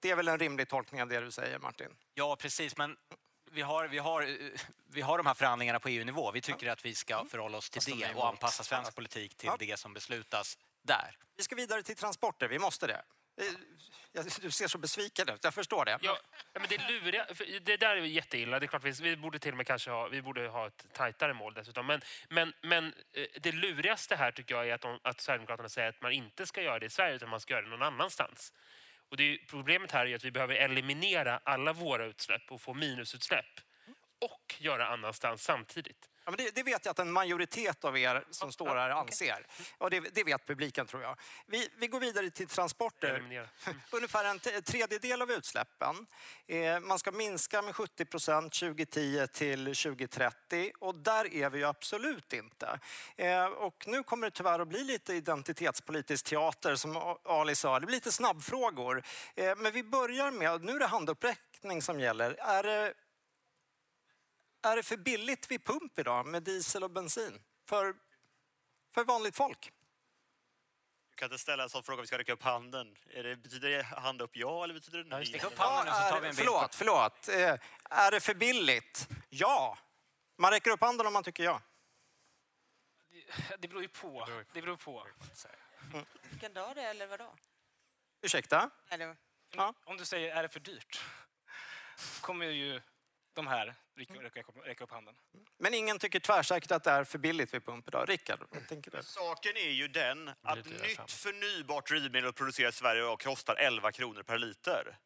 [0.00, 1.88] Det är väl en rimlig tolkning av det du säger, Martin?
[2.14, 2.96] Ja precis men
[3.54, 4.28] vi har, vi, har,
[4.90, 6.30] vi har de här förhandlingarna på EU-nivå.
[6.30, 9.56] Vi tycker att vi ska förhålla oss till det och anpassa svensk politik till Ja.
[9.58, 11.16] det som beslutas där.
[11.36, 12.48] Vi ska vidare till transporter.
[12.48, 13.02] Vi måste det.
[13.40, 15.44] Eh, Du ser så besviken ut.
[15.44, 15.98] Jag förstår det.
[16.02, 16.18] Ja,
[16.52, 17.26] men det luriga,
[17.62, 18.58] det där är jätteilla.
[18.58, 20.86] Det är klart vi, vi borde till och med kanske ha, vi borde ha ett
[20.92, 21.86] tajtare mål dessutom.
[21.86, 25.88] Men, men, men eh, det lurigaste här tycker jag är att, de, att Sverigedemokraterna säger
[25.88, 28.52] att man inte ska göra det i Sverige utan man ska göra det någon annanstans.
[29.10, 33.60] Och det problemet här är att vi behöver eliminera alla våra utsläpp och få minusutsläpp
[34.20, 36.08] och göra annanstans samtidigt.
[36.24, 39.46] Ja, men det, det vet jag att en majoritet av er som står här anser.
[39.78, 41.16] Och det, det vet publiken, tror jag.
[41.46, 43.08] Vi, vi går vidare till transporter.
[43.08, 43.48] Eliminera.
[43.90, 46.06] Ungefär en tredjedel av utsläppen.
[46.46, 51.64] Eh, man ska minska med 70 procent 2010 till 2030 och där är vi ju
[51.64, 52.78] absolut inte.
[53.16, 57.80] Eh, och nu kommer det tyvärr att bli lite identitetspolitisk teater som Ali sa.
[57.80, 59.02] Det blir lite snabbfrågor.
[59.34, 62.36] Eh, men vi börjar med, nu är det handuppräckning som gäller.
[62.38, 62.94] Är det,
[64.64, 67.42] är det för billigt vid pump idag med diesel och bensin?
[67.68, 67.94] För,
[68.94, 69.72] för vanligt folk?
[71.10, 72.96] Du kan inte ställa en sån fråga vi ska räcka upp handen.
[73.10, 75.26] Är det, betyder det hand upp ja eller betyder det nej?
[75.26, 76.36] Stick upp handen så tar vi en bild.
[76.36, 77.28] förlåt, förlåt.
[77.28, 77.58] Eh,
[77.90, 79.08] är det för billigt?
[79.28, 79.78] Ja.
[80.36, 81.60] Man räcker upp handen om man tycker ja.
[83.58, 84.28] Det beror ju på.
[84.52, 85.06] Det beror på.
[86.30, 87.34] Vilken dag det är eller vadå?
[88.22, 88.70] Ursäkta?
[88.88, 89.16] Eller,
[89.56, 89.74] Ja.
[89.84, 91.02] Om du säger är det för dyrt
[92.20, 92.80] kommer ju
[93.34, 93.74] de här
[94.64, 95.14] räcka, upp handen.
[95.58, 98.08] Men ingen tycker tvärsäkert att det är för billigt vid pump idag.
[98.08, 99.02] Rickard, vad tänker du?
[99.02, 103.92] Saken är ju den att nytt förnybart drivmedel att producera i Sverige idag kostar 11
[103.92, 104.98] kronor per liter.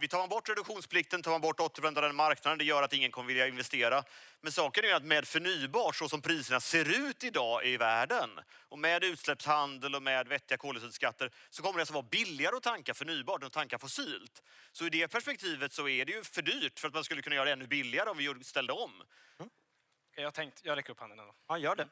[0.00, 3.28] Vi tar man bort reduktionsplikten, tar man bort återvändande marknaden, det gör att ingen kommer
[3.28, 4.04] vilja investera.
[4.40, 8.30] Men saken är ju att med förnybart, så som priserna ser ut idag i världen,
[8.68, 12.94] och med utsläppshandel och med vettiga koldioxidskatter, så kommer det alltså vara billigare att tanka
[12.94, 14.42] förnybart än att tanka fossilt.
[14.72, 17.36] Så i det perspektivet så är det ju för dyrt för att man skulle kunna
[17.36, 19.02] göra det ännu billigare om vi ställde om.
[20.16, 21.34] Jag har tänkt, jag räcker upp handen ändå.
[21.48, 21.88] Ja, gör det.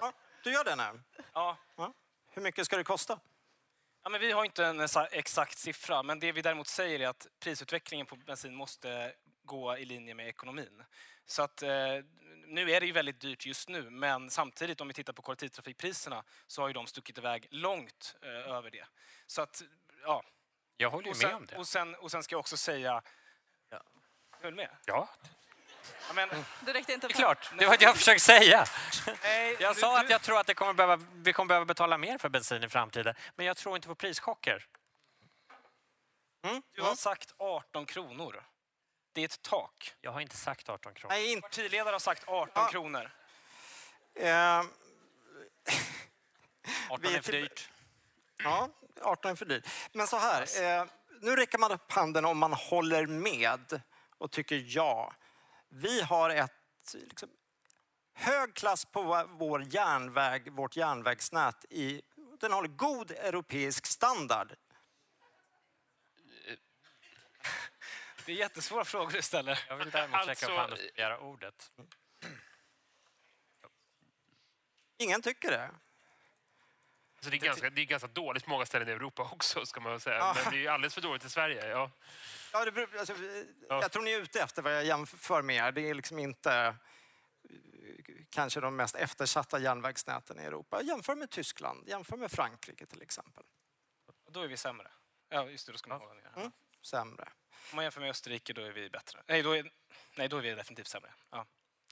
[0.00, 1.00] Ja, du gör det nu?
[1.32, 1.92] Ja, Ja.
[2.30, 3.18] Hur mycket ska det kosta?
[4.08, 7.26] Ja, men vi har inte en exakt siffra, men det vi däremot säger är att
[7.40, 9.12] prisutvecklingen på bensin måste
[9.44, 10.84] gå i linje med ekonomin.
[11.26, 11.68] Så att, eh,
[12.46, 16.24] nu är det ju väldigt dyrt just nu, men samtidigt om vi tittar på kollektivtrafikpriserna
[16.46, 18.86] så har ju de stuckit iväg långt eh, över det.
[19.26, 19.62] Så att,
[20.02, 20.24] ja.
[20.76, 21.56] Jag håller ju med om det.
[21.56, 23.02] och sen, och sen ska jag också säga...
[23.70, 23.82] Ja.
[24.30, 24.70] Höll med?
[24.86, 25.08] Ja,
[26.14, 26.28] men,
[26.60, 27.50] Det räckte inte det är klart.
[27.58, 28.66] Det var det jag försökte säga.
[29.22, 31.98] nej, Jag du- sa att jag tror att det kommer behöva, vi kommer behöva betala
[31.98, 33.14] mer för bensin i framtiden.
[33.36, 34.66] Men jag tror inte på prischocker.
[36.74, 38.44] Du har sagt 18 kronor.
[39.12, 39.94] Det är ett tak.
[40.00, 41.14] Jag har inte sagt 18 kronor.
[41.14, 41.48] Nej, inte.
[41.48, 42.68] Partiledare har sagt 18 Ja.
[42.70, 43.10] kronor.
[44.20, 44.62] Eh,
[46.90, 47.68] 18 vi är är för dyrt.
[48.44, 48.68] Ja,
[49.02, 49.66] 18 är för dyrt.
[49.92, 50.84] Men så här, eh,
[51.20, 53.80] nu räcker man upp handen om man håller med
[54.18, 55.12] och tycker ja.
[55.68, 56.52] Vi har ett
[56.94, 57.28] liksom,
[58.14, 61.64] hög klass på vår- järnväg, vårt järnvägsnät.
[61.70, 62.02] I,
[62.40, 64.56] den håller god europeisk standard.
[68.26, 69.64] Det är jättesvåra frågor du ställer.
[69.68, 71.72] Jag vill däremot Alltså, upp handen och begära ordet.
[74.98, 75.70] Ingen tycker det.
[77.20, 79.80] Så det, är ganska, det är ganska dåligt på många ställen i Europa också, ska
[79.80, 80.16] man säga.
[80.16, 80.36] Ja.
[80.44, 81.68] Men det är alldeles för dåligt i Sverige.
[81.68, 81.90] Ja.
[82.52, 83.14] Ja, det, beror- alltså,
[83.68, 83.82] Ja.
[83.82, 85.72] Jag tror ni är ute efter vad jag jämför med er.
[85.72, 86.76] Det är liksom inte
[88.30, 90.82] kanske de mest eftersatta järnvägsnäten i Europa.
[90.82, 93.44] Jämför med Tyskland, jämför med Frankrike till exempel.
[94.30, 94.90] Då är vi sämre.
[95.28, 96.32] Ja, just det, då ska man hålla ner.
[96.36, 96.52] Mm.
[96.82, 97.28] Sämre.
[97.70, 99.22] Om man jämför med Österrike, då är vi bättre.
[99.26, 99.70] Nej, då är,
[100.16, 101.14] nej, då är vi definitivt sämre.
[101.30, 101.46] Ja.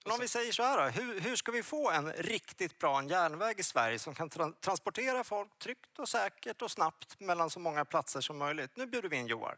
[0.07, 3.05] Men om vi säger så här då, hur, hur ska vi få en riktigt bra
[3.05, 7.61] järnväg i Sverige som kan tra transportera folk tryggt och säkert och snabbt mellan så
[7.61, 8.77] många platser som möjligt?
[8.77, 9.57] Nu bjuder vi in Joar.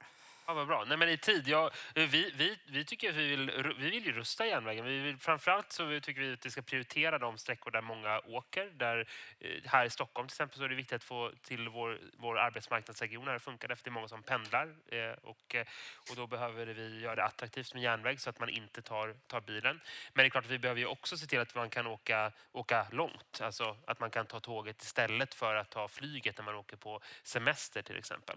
[0.48, 0.84] Ja, vad bra.
[0.84, 4.12] Nej, men i tid, ja, vi, vi, vi tycker att vi vill, vi vill ju
[4.12, 4.84] rusta järnvägen.
[4.84, 8.70] Vi vill, framförallt så tycker vi att vi ska prioritera de sträckor där många åker.
[8.74, 9.08] Där,
[9.40, 12.38] eh, här i Stockholm till exempel så är det viktigt att få till vår, vår
[12.38, 14.74] arbetsmarknadsregion här att funka därför det är många som pendlar.
[14.86, 15.66] Eh, och, eh,
[16.10, 19.40] och då behöver vi göra det attraktivt med järnväg så att man inte tar, tar
[19.40, 19.80] bilen.
[20.12, 22.32] Men det är klart att vi behöver ju också se till att man kan åka,
[22.52, 23.40] åka långt.
[23.40, 27.00] Alltså att man kan ta tåget istället för att ta flyget när man åker på
[27.22, 28.36] semester till exempel.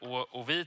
[0.00, 0.66] Och, och vi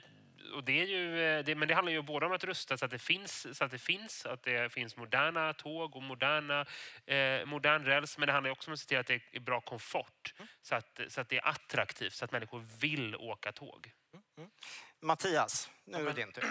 [0.53, 2.85] och det är ju, eh, det, men det handlar ju både om att rusta så
[2.85, 6.65] att det finns, så att det finns, att det finns moderna tåg och moderna,
[7.05, 8.17] eh, modern räls.
[8.17, 10.47] Men det handlar också om att se till att det är bra komfort mm.
[10.61, 13.91] så, att, så att det är attraktivt, så att människor vill åka tåg.
[14.13, 14.23] Mm.
[14.37, 14.49] Mm.
[14.99, 16.43] Mattias, nu är det din tur.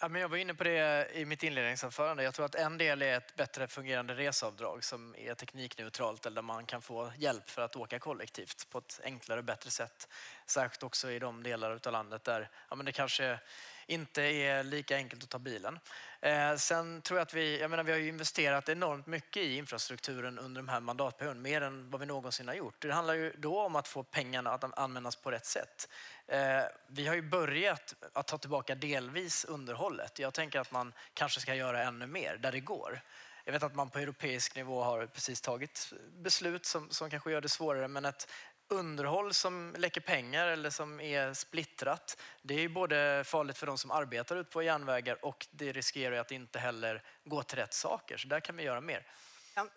[0.00, 2.22] Ja, men jag var inne på det i mitt inledningsanförande.
[2.22, 6.42] Jag tror att en del är ett bättre fungerande reseavdrag som är teknikneutralt eller där
[6.42, 10.08] man kan få hjälp för att åka kollektivt på ett enklare och bättre sätt.
[10.46, 13.38] Särskilt också i de delar av landet där ja, men det kanske
[13.86, 15.78] inte är lika enkelt att ta bilen.
[16.20, 20.38] Eh, sen tror jag att vi, jag menar, vi har investerat enormt mycket i infrastrukturen
[20.38, 22.74] under de här mandatperioden, mer än vad vi någonsin har gjort.
[22.78, 25.88] Det handlar ju då om att få pengarna att användas på rätt sätt.
[26.26, 30.18] Eh, vi har ju börjat att ta tillbaka delvis underhållet.
[30.18, 33.00] Jag tänker att man kanske ska göra ännu mer där det går.
[33.44, 37.40] Jag vet att man på europeisk nivå har precis tagit beslut som, som kanske gör
[37.40, 38.28] det svårare, men ett
[38.68, 43.90] underhåll som läcker pengar eller som är splittrat, det är både farligt för de som
[43.90, 48.16] arbetar ute på järnvägar och det riskerar att inte heller gå till rätt saker.
[48.16, 49.06] Så där kan vi göra mer.
[49.54, 49.70] En,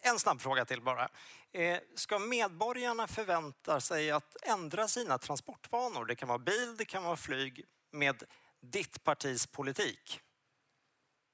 [0.00, 1.08] en snabb fråga till bara.
[1.52, 6.04] Eh, ska medborgarna förvänta sig att ändra sina transportvanor?
[6.04, 8.22] Det kan vara bil, det kan vara flyg med
[8.60, 10.20] ditt partis politik.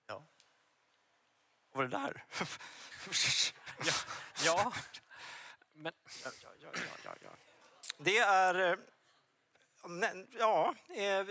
[0.06, 0.24] Ja.
[1.72, 2.24] Vad var det där?
[3.84, 3.92] ja.
[4.44, 4.72] ja.
[5.78, 5.92] Men,
[6.24, 6.70] ja, ja,
[7.04, 7.30] ja, ja,
[7.98, 8.72] Det är...
[8.72, 8.78] Eh,
[10.38, 11.26] ja, eh,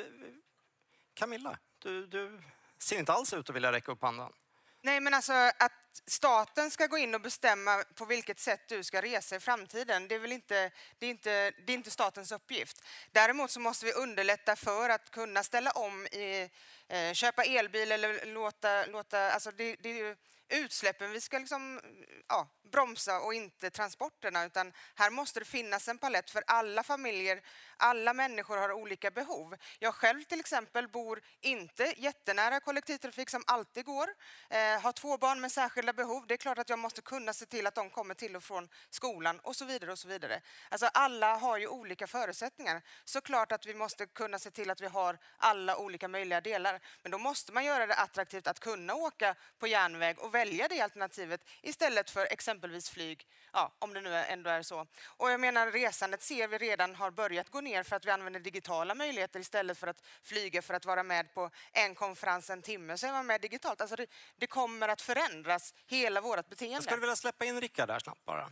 [1.14, 2.42] Camilla, du, du
[2.78, 4.34] ser inte alls ut att vilja räcka upp handen.
[4.82, 9.02] Nej, men alltså att staten ska gå in och bestämma på vilket sätt du ska
[9.02, 12.84] resa i framtiden, det är väl inte, det är inte, det är inte statens uppgift.
[13.12, 16.50] Däremot så måste vi underlätta för att kunna ställa om, i,
[16.88, 18.86] eh, köpa elbil eller låta...
[18.86, 20.16] låta alltså det, det är ju
[20.50, 21.82] utsläppen vi ska liksom,
[22.28, 24.46] ja, bromsa och inte transporterna.
[24.46, 27.42] Utan här måste det finnas en palett för alla familjer.
[27.78, 29.56] Alla människor har olika behov.
[29.80, 34.08] Jag själv till exempel bor inte jättenära kollektivtrafik som alltid går.
[34.50, 36.28] Eh, har två barn med särskilda behov.
[36.28, 38.70] Det är klart att jag måste kunna se till att de kommer till och från
[38.90, 39.92] skolan och så vidare.
[39.92, 40.42] och så vidare.
[40.70, 42.82] Alltså alla har ju olika förutsättningar.
[43.06, 46.80] Såklart att vi måste kunna se till att vi har alla olika möjliga delar.
[47.02, 50.82] Men då måste man göra det attraktivt att kunna åka på järnväg och välja det
[50.82, 54.88] alternativet istället för exempelvis flyg, ja, om det nu ändå är så.
[55.06, 58.40] Och jag menar resandet ser vi redan har börjat gå ner för att vi använder
[58.40, 62.98] digitala möjligheter istället för att flyga för att vara med på en konferens en timme
[62.98, 63.82] så är man med digitalt.
[63.82, 64.06] Alltså det,
[64.38, 66.76] det kommer att förändras, hela vårt beteende.
[66.76, 68.52] Jag skulle vilja släppa in Rickard där snabbt bara.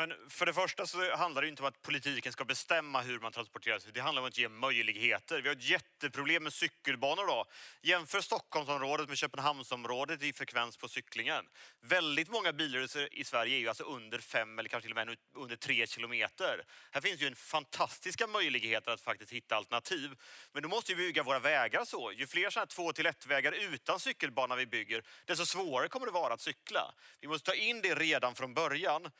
[0.00, 3.32] Men för det första så handlar det inte om att politiken ska bestämma hur man
[3.32, 3.92] transporterar sig.
[3.92, 5.42] Det handlar om att ge möjligheter.
[5.42, 7.44] Vi har ett jätteproblem med cykelbanor då.
[7.82, 11.44] Jämför Stockholmsområdet med Köpenhamnsområdet i frekvens på cyklingen.
[11.80, 15.16] Väldigt många bilar i Sverige är ju alltså under fem eller kanske till och med
[15.34, 16.62] under tre kilometer.
[16.90, 20.10] Här finns ju en fantastiska möjligheter att faktiskt hitta alternativ.
[20.52, 22.12] Men då måste vi bygga våra vägar så.
[22.12, 26.06] Ju fler sådana här två till ett vägar utan cykelbana vi bygger, desto svårare kommer
[26.06, 26.94] det vara att cykla.
[27.20, 29.10] Vi måste ta in det redan från början.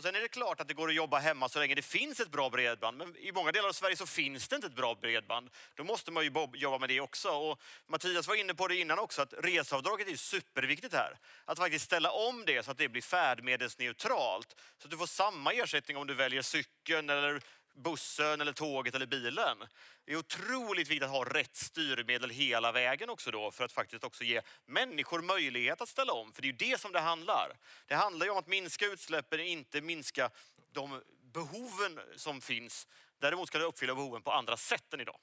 [0.00, 2.20] Och sen är det klart att det går att jobba hemma så länge det finns
[2.20, 2.96] ett bra bredband.
[2.96, 5.50] Men i många delar av Sverige så finns det inte ett bra bredband.
[5.74, 7.30] Då måste man ju jobba med det också.
[7.30, 11.18] Och Mattias var inne på det innan också, att reseavdraget är superviktigt här.
[11.44, 14.56] Att faktiskt ställa om det så att det blir färdmedelsneutralt.
[14.78, 17.40] Så att du får samma ersättning om du väljer cykeln eller
[17.74, 19.58] bussen eller tåget eller bilen.
[20.04, 24.04] Det är otroligt viktigt att ha rätt styrmedel hela vägen också då för att faktiskt
[24.04, 26.32] också ge människor möjlighet att ställa om.
[26.32, 27.58] För det är ju det som det handlar.
[27.86, 30.30] Det handlar ju om att minska utsläppen, inte minska
[30.72, 31.02] de
[31.32, 32.88] behoven som finns.
[33.18, 35.18] Däremot ska du uppfylla behoven på andra sätt än idag.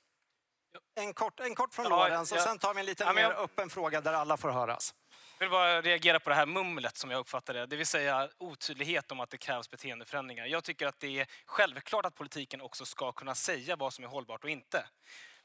[0.95, 3.21] En kort, en kort från ja, Lorenz och sen tar vi en lite ja, mer
[3.21, 3.37] jag...
[3.37, 4.93] öppen fråga där alla får höras.
[5.39, 7.65] Jag vill bara reagera på det här mumlet som jag uppfattar det.
[7.65, 10.45] Det vill säga otydlighet om att det krävs beteendeförändringar.
[10.45, 14.07] Jag tycker att det är självklart att politiken också ska kunna säga vad som är
[14.07, 14.85] hållbart och inte.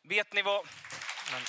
[0.03, 0.67] Vet ni vad...
[1.33, 1.43] Men...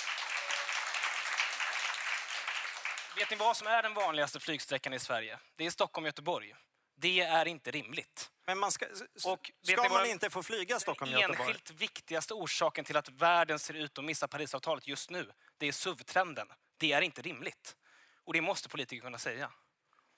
[3.16, 5.38] Vet ni vad som är den vanligaste flygsträckan i Sverige?
[5.56, 6.54] Det är Stockholm-Göteborg.
[6.96, 8.30] Det är inte rimligt.
[8.46, 8.86] Men man ska,
[9.24, 11.40] Och ska man den- inte få flyga Den Stockholm-Göteborg?
[11.40, 15.72] enskilt viktigaste orsaken till att världen ser ut att missa Parisavtalet just nu, det är
[15.72, 16.52] SUV-trenden.
[16.76, 17.76] Det är inte rimligt.
[18.24, 19.52] Och det måste politiker kunna säga.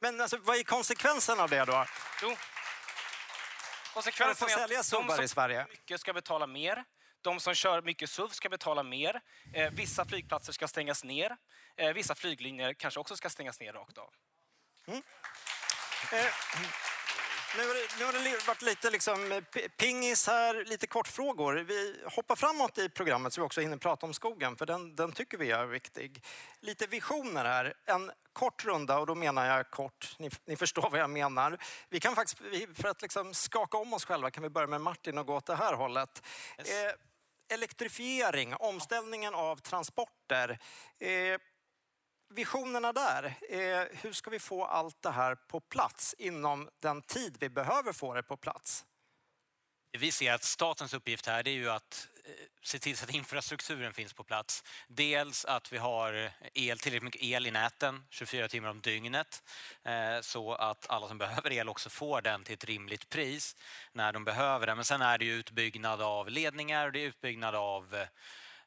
[0.01, 1.87] Men alltså, vad är konsekvensen av det då?
[2.23, 2.37] Jo.
[3.95, 5.67] Konsekvensen är att de som i Sverige?
[5.71, 6.85] mycket ska betala mer.
[7.23, 9.21] De som kör mycket SUV ska betala mer.
[9.55, 11.37] Eh, vissa flygplatser ska stängas ner.
[11.77, 14.15] Eh, vissa flyglinjer kanske också ska stängas ner rakt av.
[16.13, 16.27] Eh,
[17.57, 19.43] Nu har det, nu har det varit lite liksom eh,
[19.77, 21.55] pingis här, lite kortfrågor.
[21.55, 25.13] Vi hoppar framåt i programmet så vi också hinner prata om skogen, för den, den
[25.13, 26.25] tycker vi är viktig.
[26.61, 27.75] Lite visioner här.
[27.85, 31.59] En kort runda, och då menar jag kort, ni, ni förstår vad jag menar.
[31.89, 32.39] Vi kan faktiskt,
[32.75, 35.47] för att liksom skaka om oss själva kan vi börja med Martin och gå åt
[35.47, 36.23] det här hållet.
[36.59, 40.59] Eh, elektrifiering, omställningen av transporter.
[40.99, 41.41] Eh,
[42.29, 43.25] visionerna där.
[43.49, 47.93] Eh, hur ska vi få allt det här på plats inom den tid vi behöver
[47.93, 48.85] få det på plats?
[49.99, 52.31] Vi ser att statens uppgift här är ju att eh,
[52.63, 54.65] se till så att infrastrukturen finns på plats.
[54.89, 59.43] Dels att vi har el, tillräckligt mycket el i näten 24 timmar om dygnet
[59.85, 63.57] eh, så att alla som behöver el också får den till ett rimligt pris
[63.93, 64.77] när de behöver den.
[64.77, 68.09] Men sen är det ju utbyggnad av ledningar och det är utbyggnad av eh,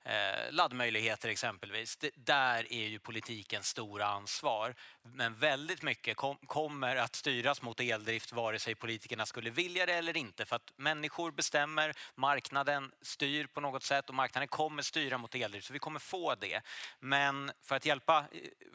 [0.03, 1.97] eh, laddmöjligheter exempelvis.
[1.97, 4.75] Det, där är ju politikens stora ansvar.
[5.03, 9.93] Men väldigt mycket kom, kommer att styras mot eldrift vare sig politikerna skulle vilja det
[9.93, 10.45] eller inte.
[10.45, 15.67] För att människor bestämmer, marknaden styr på något sätt och marknaden kommer styra mot eldrift.
[15.67, 16.61] Så vi kommer få det.
[16.99, 18.25] Men för att hjälpa,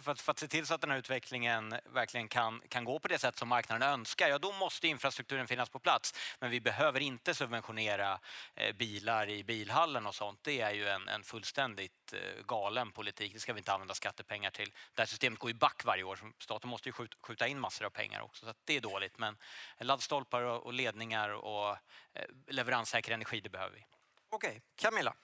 [0.00, 2.98] för att, för att se till så att den här utvecklingen verkligen kan, kan gå
[2.98, 6.14] på det sätt som marknaden önskar, ja då måste infrastrukturen finnas på plats.
[6.40, 8.18] Men vi behöver inte subventionera
[8.54, 10.38] eh, bilar i bilhallen och sånt.
[10.42, 13.32] Det är ju en, en fullständigt eh, galen politik.
[13.32, 14.72] Det ska vi inte använda skattepengar till.
[14.94, 16.18] Det här systemet går ju back varje år.
[16.38, 18.46] Staten måste ju skjuta, in massor av pengar också.
[18.46, 19.18] Så att det är dåligt.
[19.18, 19.36] Men
[19.80, 21.70] laddstolpar och, ledningar och
[22.12, 23.86] eh, leveranssäker energi, det behöver vi.
[24.28, 25.14] Okej, Camilla.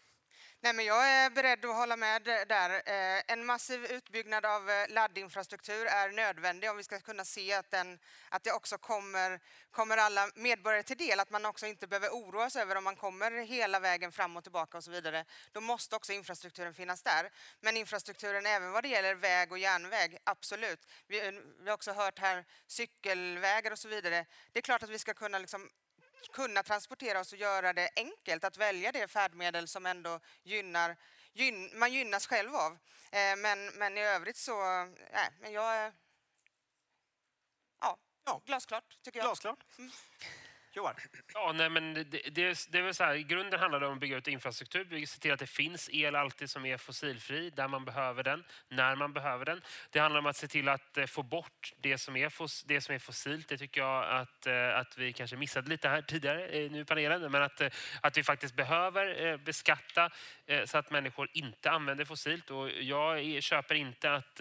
[0.63, 2.71] Nej, men jag är beredd att hålla med där.
[2.71, 7.71] Eh, en massiv utbyggnad av eh, laddinfrastruktur är nödvändig om vi ska kunna se att,
[7.71, 7.99] den,
[8.29, 9.41] att det också kommer,
[9.71, 11.21] kommer alla medborgare till del.
[11.21, 14.43] Att man också inte behöver oroa sig över om man kommer hela vägen fram och
[14.43, 15.25] tillbaka och så vidare.
[15.53, 17.31] Då måste också infrastrukturen finnas där.
[17.61, 20.89] Men infrastrukturen även vad det gäller väg och järnväg, absolut.
[21.07, 24.27] Vi, vi har också hört här cykelvägar och så vidare.
[24.53, 25.71] Det är klart att vi ska kunna liksom
[26.33, 30.97] kunna transportera oss och göra det enkelt att välja det färdmedel som ändå gynnar,
[31.33, 32.73] gyn, man gynnas själv av.
[33.13, 35.93] Eh, men, men i övrigt så, nej, men jag
[37.81, 38.43] ja, Ja.
[38.47, 39.27] glasklart tycker jag.
[39.27, 39.65] Glasklart.
[40.73, 40.95] Johan.
[41.35, 42.31] Ja, nej, men det, det,
[42.71, 44.87] det, är, väl så här, I grunden handlar det om att bygga ut infrastruktur.
[44.91, 48.45] Vi ser till att det finns el alltid som är fossilfri där man behöver den,
[48.69, 49.63] när man behöver den.
[49.91, 52.81] Det handlar om att se till att eh, få bort det som är, fos, det
[52.81, 53.49] som är fossilt.
[53.49, 56.85] Det tycker jag att, eh, att vi kanske missade lite här tidigare eh, nu i
[56.85, 57.33] panelen.
[57.33, 57.63] Men att,
[58.01, 60.11] att vi faktiskt behöver beskatta
[60.65, 62.51] så att människor inte använder fossilt.
[62.51, 64.41] Och jag köper inte att,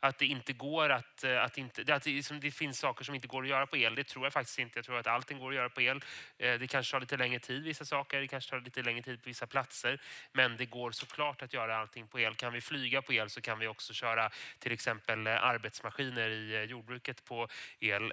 [0.00, 1.24] att det inte går att...
[1.24, 3.94] att, inte, att det, liksom, det finns saker som inte går att göra på el.
[3.94, 4.78] Det tror jag faktiskt inte.
[4.78, 6.04] Jag tror att allting går att göra på el.
[6.38, 9.22] Eh, det kanske tar lite längre tid vissa saker, det kanske tar lite längre tid
[9.22, 9.98] på vissa platser.
[10.32, 12.34] Men det går såklart att göra allting på el.
[12.34, 16.54] Kan vi flyga på el så kan vi också köra till exempel eh, arbetsmaskiner i
[16.54, 17.48] eh, jordbruket på
[17.80, 18.12] el.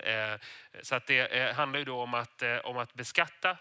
[0.82, 3.58] Så att det handlar ju då om att, om att beskatta,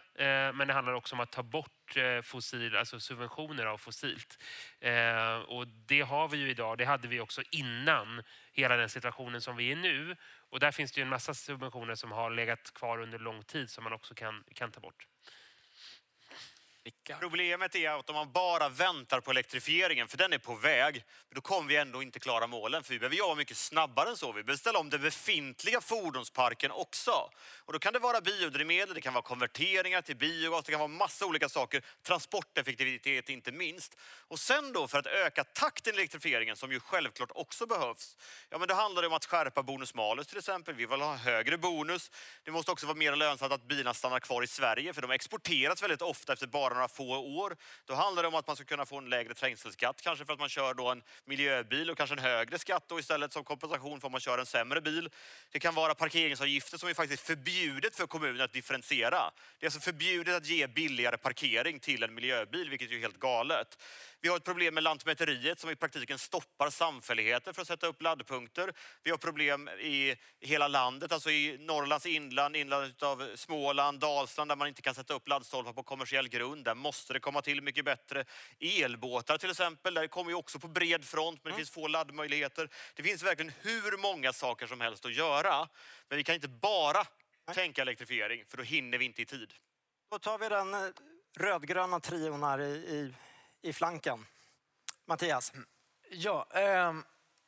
[0.54, 4.38] men det handlar också om att ta bort fossil, alltså subventioner av fossilt.
[4.80, 8.22] Eh, Och det har vi ju idag, det hade vi också innan
[8.52, 10.16] hela den situationen som vi är nu.
[10.52, 13.70] Och där finns det ju en massa subventioner som har legat kvar under lång tid
[13.70, 15.06] som man också kan, kan ta bort.
[17.20, 21.04] Problemet är att om man bara väntar på elektrifieringen, för den är på väg,
[21.34, 22.84] då kommer vi ändå inte klara målen.
[22.84, 24.32] För vi behöver jobba mycket snabbare än så.
[24.32, 27.30] Vi behöver ställa om den befintliga fordonsparken också.
[27.58, 30.88] Och då kan det vara biodrivmedel, det kan vara konverteringar till biogas, det kan vara
[30.88, 31.82] massa olika saker.
[32.02, 33.96] Transporteffektivitet inte minst.
[34.28, 38.16] Och sen då för att öka takten i elektrifieringen, som ju självklart också behövs,
[38.50, 40.74] ja men då handlar det om att skärpa bonus-malus till exempel.
[40.74, 42.10] Vi vill ha högre bonus.
[42.44, 45.82] Det måste också vara mer lönsamt att bilarna stannar kvar i Sverige, för de exporteras
[45.82, 47.56] väldigt ofta efter bara några få år.
[47.84, 50.38] Då handlar det om att man ska kunna få en lägre trängselskatt, kanske för att
[50.38, 54.06] man kör då en miljöbil och kanske en högre skatt då istället som kompensation för
[54.06, 55.10] om man kör en sämre bil.
[55.50, 59.30] Det kan vara parkeringsavgifter som är faktiskt förbjudet för kommunen att differentiera.
[59.58, 63.18] Det är alltså förbjudet att ge billigare parkering till en miljöbil, vilket är ju helt
[63.18, 63.78] galet.
[64.24, 68.02] Vi har ett problem med Lantmäteriet som i praktiken stoppar samfälligheter för att sätta upp
[68.02, 68.72] laddpunkter.
[69.02, 74.56] Vi har problem i hela landet, alltså i Norrlands inland, inlandet av Småland, Dalsland där
[74.56, 76.64] man inte kan sätta upp laddstolpar på kommersiell grund.
[76.64, 78.24] Där måste det komma till mycket bättre.
[78.60, 82.68] Elbåtar till exempel, där kommer ju också på bred front men det finns få laddmöjligheter.
[82.94, 85.68] Det finns verkligen hur många saker som helst att göra.
[86.08, 87.06] Men vi kan inte bara
[87.54, 89.52] tänka elektrifiering för då hinner vi inte i tid.
[90.10, 90.80] Då tar vi den eh,
[91.38, 93.14] rödgröna trion här i, i,
[93.62, 94.26] i flanken.
[95.06, 95.54] Mattias?
[95.54, 95.66] Mm.
[96.10, 97.04] Ja, ehm,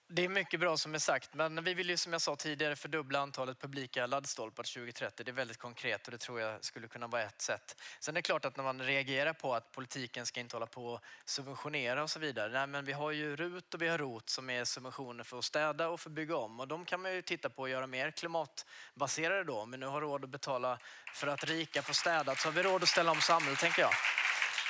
[0.08, 2.76] det är mycket bra som är sagt, men vi vill ju som jag sa tidigare
[2.76, 5.24] fördubbla antalet publika laddstolpar till 2030.
[5.24, 7.76] Det är väldigt konkret och det tror jag skulle kunna vara ett sätt.
[8.00, 10.86] Sen är det klart att när man reagerar på att politiken ska inte hålla på
[10.86, 12.52] och subventionera och så vidare.
[12.52, 15.44] Nej, men vi har ju RUT och vi har ROT som är subventioner för att
[15.44, 17.86] städa och för att bygga om och de kan man ju titta på och göra
[17.86, 19.60] mer klimatbaserade då.
[19.60, 20.78] Om vi nu har råd att betala
[21.14, 23.90] för att rika får städat så har vi råd att ställa om samhället tänker jag.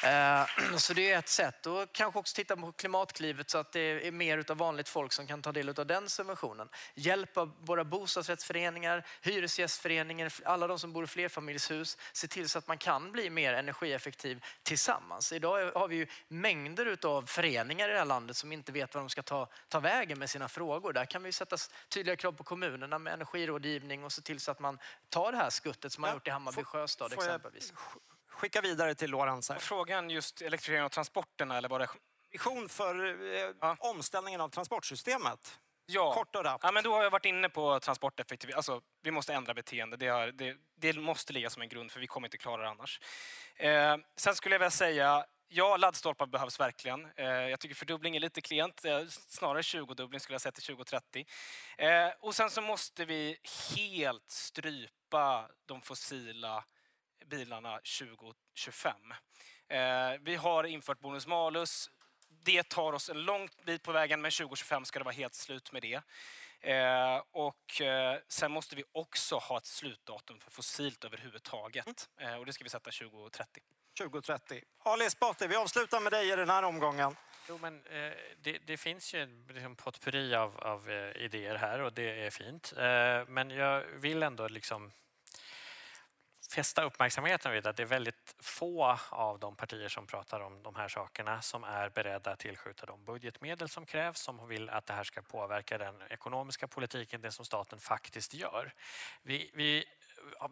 [0.04, 0.46] Eh,
[0.78, 1.66] Så det är ett sätt.
[1.66, 5.26] Och kanske också titta på Klimatklivet så att det är mer av vanligt folk som
[5.26, 6.68] kan ta del av den subventionen.
[6.94, 11.98] Hjälpa våra bostadsrättsföreningar, hyresgästföreningar, alla de som bor i flerfamiljshus.
[12.12, 15.32] Se till så att man kan bli mer energieffektiv tillsammans.
[15.32, 19.02] Idag har vi ju mängder av föreningar i det här landet som inte vet vad
[19.02, 20.92] de ska ta, ta vägen med sina frågor.
[20.92, 21.56] Där kan vi sätta
[21.88, 24.78] tydliga krav på kommunerna med energirådgivning och se till så att man
[25.08, 27.72] tar det här skuttet som man Ja, gjort i Hammarby får- sjöstad får jag exempelvis.
[28.36, 29.50] Skicka vidare till Lorentz.
[29.58, 31.88] Frågan just elektrifiering av transporterna eller vad det
[32.30, 33.04] Vision för
[33.34, 33.76] eh, Ja.
[33.78, 35.60] omställningen av transportsystemet.
[35.86, 36.14] Ja.
[36.14, 36.64] Kort och rappt.
[36.64, 38.56] Ja, men då har jag varit inne på transporteffektivitet.
[38.56, 39.96] Alltså, vi måste ändra beteende.
[39.96, 42.68] Det, har, det, det måste ligga som en grund för vi kommer inte klara det
[42.68, 43.00] annars.
[43.56, 47.08] Eh, sen skulle jag vilja säga, ja, laddstolpar behövs verkligen.
[47.16, 48.84] Eh, jag tycker fördubbling är lite klent.
[48.84, 51.26] Eh, snarare 20-dubbling skulle jag säga till 2030.
[51.78, 53.38] Eh, och sen så måste vi
[53.76, 56.64] helt strypa de fossila
[57.26, 58.96] bilarna 2025.
[59.68, 61.90] Eh, vi har infört bonus malus.
[62.44, 65.72] Det tar oss en lång bit på vägen, men 2025 ska det vara helt slut
[65.72, 66.02] med det.
[66.60, 72.08] Eh, och eh, sen måste vi också ha ett slutdatum för fossilt överhuvudtaget.
[72.20, 73.62] Eh, och det ska vi sätta 2030.
[73.98, 74.62] 2030.
[74.78, 77.16] Ali Esbati, vi avslutar med dig i den här omgången.
[77.48, 81.80] Jo, men, eh, det, det finns ju en liksom, potpurri av, av eh, idéer här
[81.80, 82.72] och det är fint.
[82.76, 84.92] Eh, men jag vill ändå liksom
[86.54, 90.74] fästa uppmärksamheten vid att det är väldigt få av de partier som pratar om de
[90.74, 94.92] här sakerna som är beredda att tillskjuta de budgetmedel som krävs, som vill att det
[94.92, 98.72] här ska påverka den ekonomiska politiken, det som staten faktiskt gör.
[99.22, 99.84] Vi, vi,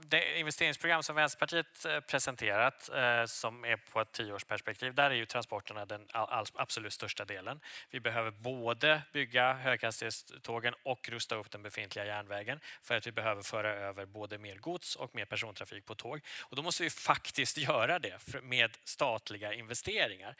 [0.05, 5.27] det investeringsprogram som Vänsterpartiet eh, presenterat eh, som är på ett tioårsperspektiv, där är ju
[5.27, 6.07] transporterna den
[6.55, 7.61] absolut största delen.
[7.91, 13.43] Vi behöver både bygga höghastighetstågen och rusta upp den befintliga järnvägen för att vi behöver
[13.43, 16.21] föra över både mer gods och mer persontrafik på tåg.
[16.41, 20.35] Och då måste vi faktiskt göra det med statliga investeringar.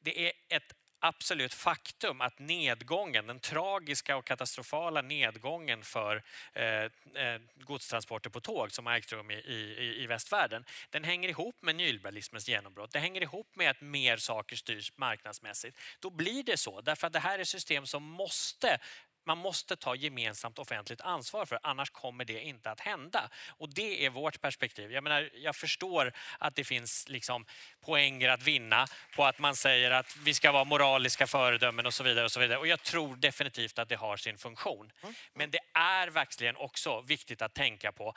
[0.00, 7.40] Det är ett absolut faktum att nedgången, den tragiska och katastrofala nedgången för eh, eh
[7.56, 11.76] godstransporter på tåg som har ägt rum i, i, i västvärlden, den hänger ihop med
[11.76, 12.92] nyliberalismens genombrott.
[12.92, 15.78] Det hänger ihop med att mer saker styrs marknadsmässigt.
[16.00, 18.78] Då blir det så, därför att det här är system som måste
[19.26, 23.30] man måste ta gemensamt offentligt ansvar för, annars kommer det inte att hända.
[23.48, 24.92] Och det är vårt perspektiv.
[24.92, 27.46] Jag, menar, jag förstår att det finns liksom
[27.80, 32.04] poänger att vinna på att man säger att vi ska vara moraliska föredömen och så
[32.04, 32.24] vidare.
[32.24, 32.58] Och så vidare.
[32.58, 34.92] Och jag tror definitivt att det har sin funktion.
[35.34, 38.14] Men det är verkligen också viktigt att tänka på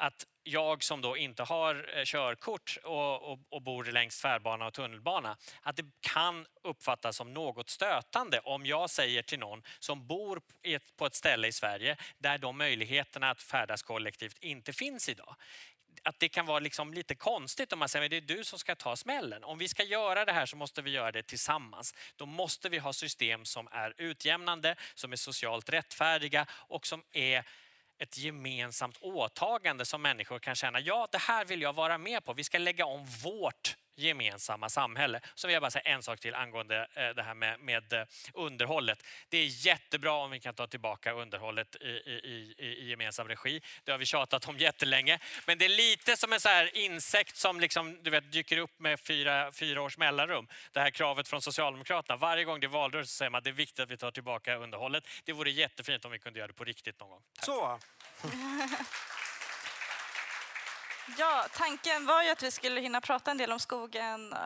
[0.00, 4.74] att jag som då inte har eh, körkort och, och, och bor längs tvärbana och
[4.74, 10.42] tunnelbana, att det kan uppfattas som något stötande om jag säger till någon som bor
[10.62, 15.36] ett, på ett ställe i Sverige där de möjligheterna att färdas kollektivt inte finns idag
[16.04, 18.58] att det kan vara liksom lite konstigt om man säger att det är du som
[18.58, 19.44] ska ta smällen.
[19.44, 21.94] Om vi ska göra det här så måste vi göra det tillsammans.
[22.16, 27.44] Då måste vi ha system som är utjämnande, som är socialt rättfärdiga och som är
[28.00, 32.32] ett gemensamt åtagande som människor kan känna, ja det här vill jag vara med på.
[32.32, 35.20] Vi ska lägga om vårt gemensamma samhälle.
[35.34, 38.04] Så vill jag bara säga en sak till angående eh, det här med, med eh,
[38.34, 39.04] underhållet.
[39.28, 43.60] Det är jättebra om vi kan ta tillbaka underhållet i, i, i, i gemensam regi.
[43.84, 45.18] Det har vi tjatat om jättelänge.
[45.46, 48.78] Men det är lite som en så här insekt som liksom, du vet, dyker upp
[48.78, 50.48] med fyra, fyra års mellanrum.
[50.72, 52.16] Det här kravet från Socialdemokraterna.
[52.16, 54.56] Varje gång det är valrörelse säger man att det är viktigt att vi tar tillbaka
[54.56, 55.04] underhållet.
[55.24, 57.22] Det vore jättefint om vi kunde göra det på riktigt någon gång.
[57.34, 57.44] Tack.
[57.44, 57.78] Så,
[61.18, 64.38] Ja, tanken var ju att vi skulle hinna prata en del om skogen eh,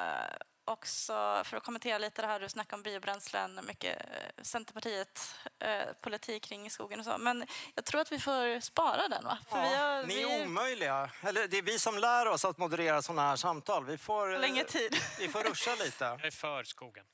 [0.65, 5.93] också för att kommentera lite det här du snackade om biobränslen, mycket eh, Centerpartiet eh,
[6.01, 7.19] politik kring skogen och så.
[7.19, 9.39] Men jag tror att vi får spara den va?
[9.51, 11.11] För vi har, ni vi är omöjliga.
[11.23, 13.85] Eller det är vi som lär oss att moderera sådana här samtal.
[13.85, 14.97] Vi får, eh, länge tid.
[15.19, 16.05] vi får ruscha lite.
[16.05, 17.05] Jag är för skogen.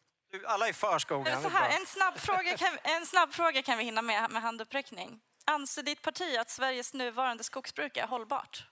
[0.47, 1.43] Alla är för skogen.
[1.43, 5.21] Så här, en, snabb fråga kan, en snabb fråga kan vi hinna med med handuppräckning.
[5.45, 8.70] Anser ditt parti att Sveriges nuvarande skogsbruk är hållbart?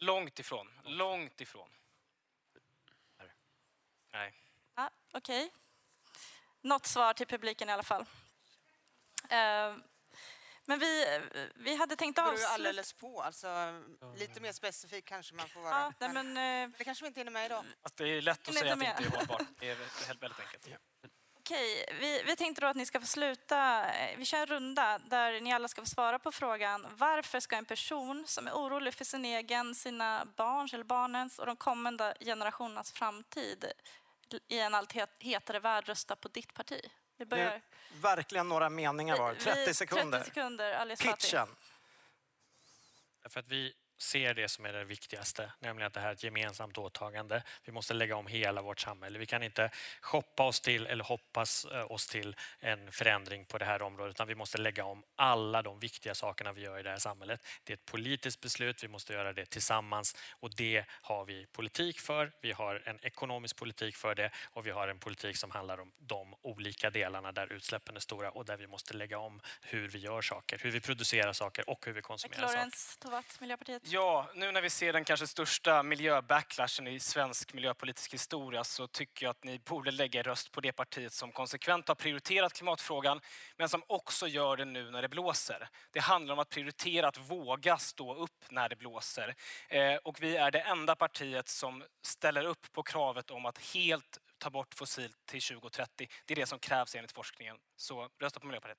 [0.00, 0.68] Långt ifrån.
[0.84, 1.70] Långt ifrån.
[4.12, 4.34] Nej.
[4.74, 5.50] Ja, Okej.
[6.60, 8.06] Något svar till publiken i alla fall.
[9.28, 9.76] Eh,
[10.64, 11.20] Men vi,
[11.54, 12.52] vi hade tänkt Det beror avsluta...
[12.52, 13.22] alldeles på.
[13.22, 13.48] Alltså,
[14.16, 15.74] lite mer specifik kanske man får vara.
[15.80, 16.36] Ja, nej, men,
[16.70, 17.64] eh, det kanske vi inte hinner med idag.
[17.82, 19.42] Fast det är lätt att säga att det inte är hållbart.
[19.58, 19.76] Det är
[20.20, 20.68] väldigt, enkelt.
[21.50, 23.90] Okej, vi, vi tänkte då att ni ska få sluta.
[23.90, 27.56] eh, Vi kör en runda där ni alla ska få svara på frågan varför ska
[27.56, 32.14] en person som är orolig för sin egen, sina barns eller barnens och de kommande
[32.20, 33.72] generationernas framtid
[34.48, 36.80] i en allt het- hetare värld rösta på ditt parti?
[37.16, 37.46] Vi Det börjar.
[37.52, 37.62] är
[38.02, 39.32] verkligen några meningar var.
[39.32, 40.18] vi- 30 sekunder.
[40.18, 40.96] 30 sekunder.
[40.96, 41.48] Pitchen.
[43.22, 46.22] Därför att vi ser det som är det viktigaste, nämligen att det här är ett
[46.22, 47.42] gemensamt åtagande.
[47.64, 49.18] Vi måste lägga om hela vårt samhälle.
[49.18, 49.70] Vi kan inte
[50.00, 54.28] shoppa oss till eller hoppas eh, oss till en förändring på det här området, utan
[54.28, 57.46] vi måste lägga om alla de viktiga sakerna vi gör i det här samhället.
[57.64, 62.00] Det är ett politiskt beslut, vi måste göra det tillsammans och det har vi politik
[62.00, 62.32] för.
[62.42, 65.92] Vi har en ekonomisk politik för det och vi har en politik som handlar om
[65.98, 69.98] de olika delarna där utsläppen är stora och där vi måste lägga om hur vi
[69.98, 72.54] gör saker, hur vi producerar saker och hur vi konsumerar saker.
[72.54, 73.89] Lorentz Tovatt, Miljöpartiet.
[73.92, 79.26] Ja, nu när vi ser den kanske största miljöbacklashen i svensk miljöpolitisk historia så tycker
[79.26, 83.20] jag att ni borde lägga er röst på det partiet som konsekvent har prioriterat klimatfrågan
[83.56, 85.68] men som också gör det nu när det blåser.
[85.90, 89.34] Det handlar om att prioritera att våga stå upp när det blåser.
[89.68, 94.18] Eh, och vi är det enda partiet som ställer upp på kravet om att helt
[94.38, 96.08] ta bort fossilt till 2030.
[96.24, 97.56] Det är det som krävs enligt forskningen.
[97.76, 98.78] Så rösta på Miljöpartiet.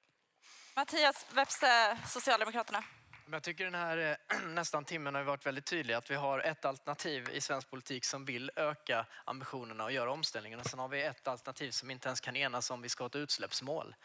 [0.75, 2.83] Mattias Vepsä, Socialdemokraterna.
[3.31, 6.39] Men jag tycker den här eh, nästan timmen har varit väldigt tydlig att vi har
[6.39, 10.87] ett alternativ i svensk politik som vill öka ambitionerna och göra omställningen och sen har
[10.87, 13.95] vi ett alternativ som inte ens kan enas om vi ska ha ett utsläppsmål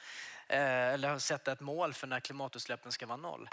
[0.49, 3.49] eh, eller sätta ett mål för när klimatutsläppen ska vara noll.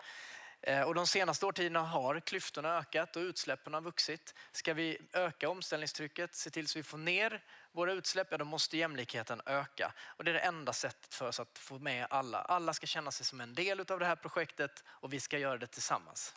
[0.64, 4.34] Eh, och de senaste årtiondena har klyftorna ökat och utsläppen har vuxit.
[4.52, 8.78] Ska vi öka omställningstrycket, se till så vi får ner våra utsläpp, ja, då måste
[8.78, 9.94] jämlikheten öka.
[10.00, 12.42] Och det är det enda sättet för oss att få med alla.
[12.42, 15.58] Alla ska känna sig som en del av det här projektet och vi ska göra
[15.58, 16.36] det tillsammans.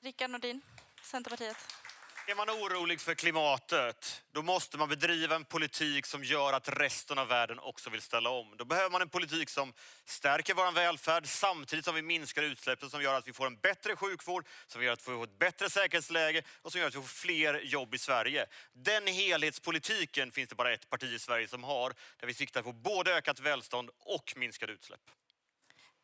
[0.00, 0.60] Rickard Nordin,
[1.02, 1.56] Centerpartiet.
[2.26, 7.18] Är man orolig för klimatet, då måste man bedriva en politik som gör att resten
[7.18, 8.56] av världen också vill ställa om.
[8.56, 9.72] Då behöver man en politik som
[10.04, 13.96] stärker vår välfärd samtidigt som vi minskar utsläppen, som gör att vi får en bättre
[13.96, 17.08] sjukvård, som gör att vi får ett bättre säkerhetsläge och som gör att vi får
[17.08, 18.46] fler jobb i Sverige.
[18.72, 22.72] Den helhetspolitiken finns det bara ett parti i Sverige som har, där vi siktar på
[22.72, 25.10] både ökat välstånd och minskade utsläpp.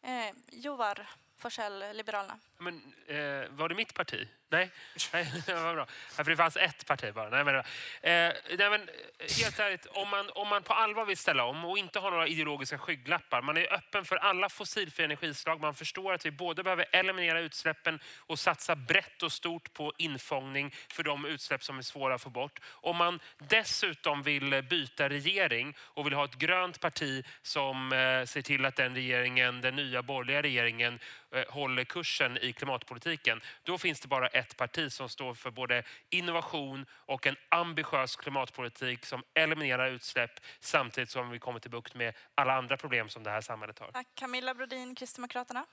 [0.02, 2.38] Eh, Joar Forsell, Liberalerna.
[2.59, 4.28] Men, eh, var det mitt parti?
[4.50, 4.70] Nej,
[5.12, 5.86] nej det var bra.
[6.16, 7.28] Ja, för det fanns ett parti bara.
[7.28, 7.62] Nej, men, eh,
[8.02, 11.78] nej, men, eh, helt ärligt, om man, om man på allvar vill ställa om och
[11.78, 16.26] inte har några ideologiska skygglappar, man är öppen för alla fossilfria energislag, man förstår att
[16.26, 21.64] vi både behöver eliminera utsläppen och satsa brett och stort på infångning för de utsläpp
[21.64, 22.61] som är svåra att få bort.
[22.64, 28.24] Om man dessutom vill eh, byta regering och vill ha ett grönt parti som eh,
[28.24, 30.98] ser till att den regeringen, den nya borgerliga regeringen
[31.32, 35.82] eh, håller kursen i klimatpolitiken, då finns det bara ett parti som står för både
[36.11, 40.30] innovation och en ambitiös klimatpolitik som eliminerar utsläpp
[40.61, 43.92] samtidigt som vi kommer till bukt med alla andra problem som det här samhället har.
[43.92, 44.07] Tack.
[44.14, 45.66] Camilla Brodin, Kristdemokraterna.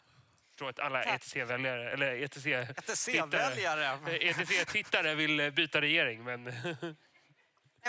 [0.49, 1.03] Jag tror att alla.
[1.03, 2.45] ETC-väljare, eller E ETC.
[4.07, 6.45] ETC-tittare vill byta regering, men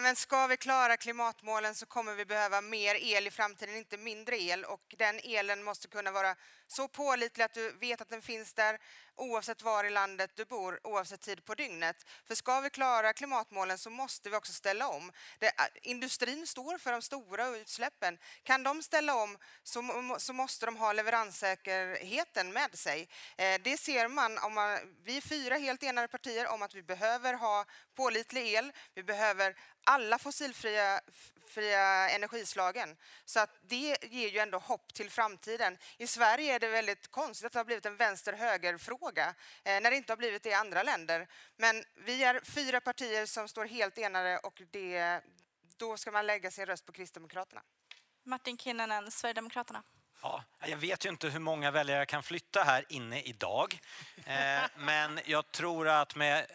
[0.03, 4.43] Men ska vi klara klimatmålen så kommer vi behöva mer el i framtiden, inte mindre
[4.43, 4.65] el.
[4.65, 6.35] Och den elen måste kunna vara
[6.67, 8.79] så pålitlig att du vet att den finns där
[9.17, 12.07] oavsett var i landet du bor, oavsett tid på dygnet.
[12.25, 15.13] För ska vi klara klimatmålen så måste vi också ställa om.
[15.39, 15.53] Det,
[15.83, 18.19] industrin står för de stora utsläppen.
[18.43, 19.83] Kan de ställa om så,
[20.19, 23.09] så måste de ha leveranssäkerheten med sig.
[23.37, 26.83] Eh, det ser man om man, vi är fyra helt enade partier om att vi
[26.83, 27.65] behöver ha
[27.95, 28.73] pålitlig el.
[28.95, 31.01] Vi behöver alla fossilfria
[31.49, 32.97] f- fria energislagen.
[33.25, 35.79] Så att det ger ju ändå hopp till framtiden.
[35.99, 39.35] I Sverige är det väldigt konstigt att det har blivit en vänster-höger-fråga
[39.65, 41.29] eh, när det inte har blivit det i andra länder.
[41.57, 45.21] Men vi är fyra partier som står helt enade och det,
[45.77, 47.63] då ska man lägga sin röst på Kristdemokraterna.
[48.25, 49.83] Martin Kinnunen, Sverigedemokraterna.
[50.23, 53.79] Ja, jag vet ju inte hur många väljare jag kan flytta här inne idag.
[54.27, 56.47] Eh, men jag tror att med,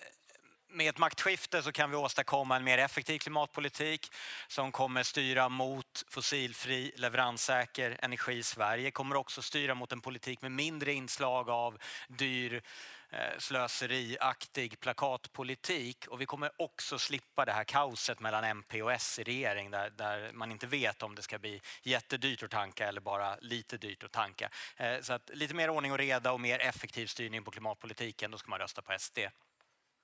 [0.72, 4.12] med ett maktskifte så kan vi åstadkomma en mer effektiv klimatpolitik
[4.48, 8.92] som kommer styra mot fossilfri, leveranssäker energi i Sverige.
[8.92, 12.62] Kommer också styra mot en politik med mindre inslag av dyr
[13.10, 19.20] eh, slöseriaktig plakatpolitik och vi kommer också slippa det här kaoset mellan MP och S
[19.20, 23.02] i regering där, där man inte vet om det ska bli jättedyrt att tanka eller
[23.02, 24.50] bara lite dyrt att tanka.
[24.78, 28.38] Eh, så att lite mer ordning och reda och mer effektiv styrning på klimatpolitiken, då
[28.38, 29.20] ska man rösta på SD.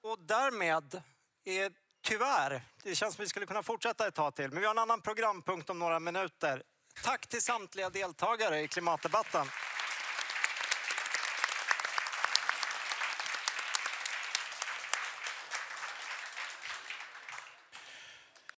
[0.03, 1.01] Och därmed
[1.45, 1.71] är
[2.03, 4.79] tyvärr, det känns som vi skulle kunna fortsätta ett tag till, men vi har en
[4.79, 6.63] annan programpunkt om några minuter.
[7.03, 9.45] Tack till samtliga deltagare i klimatdebatten.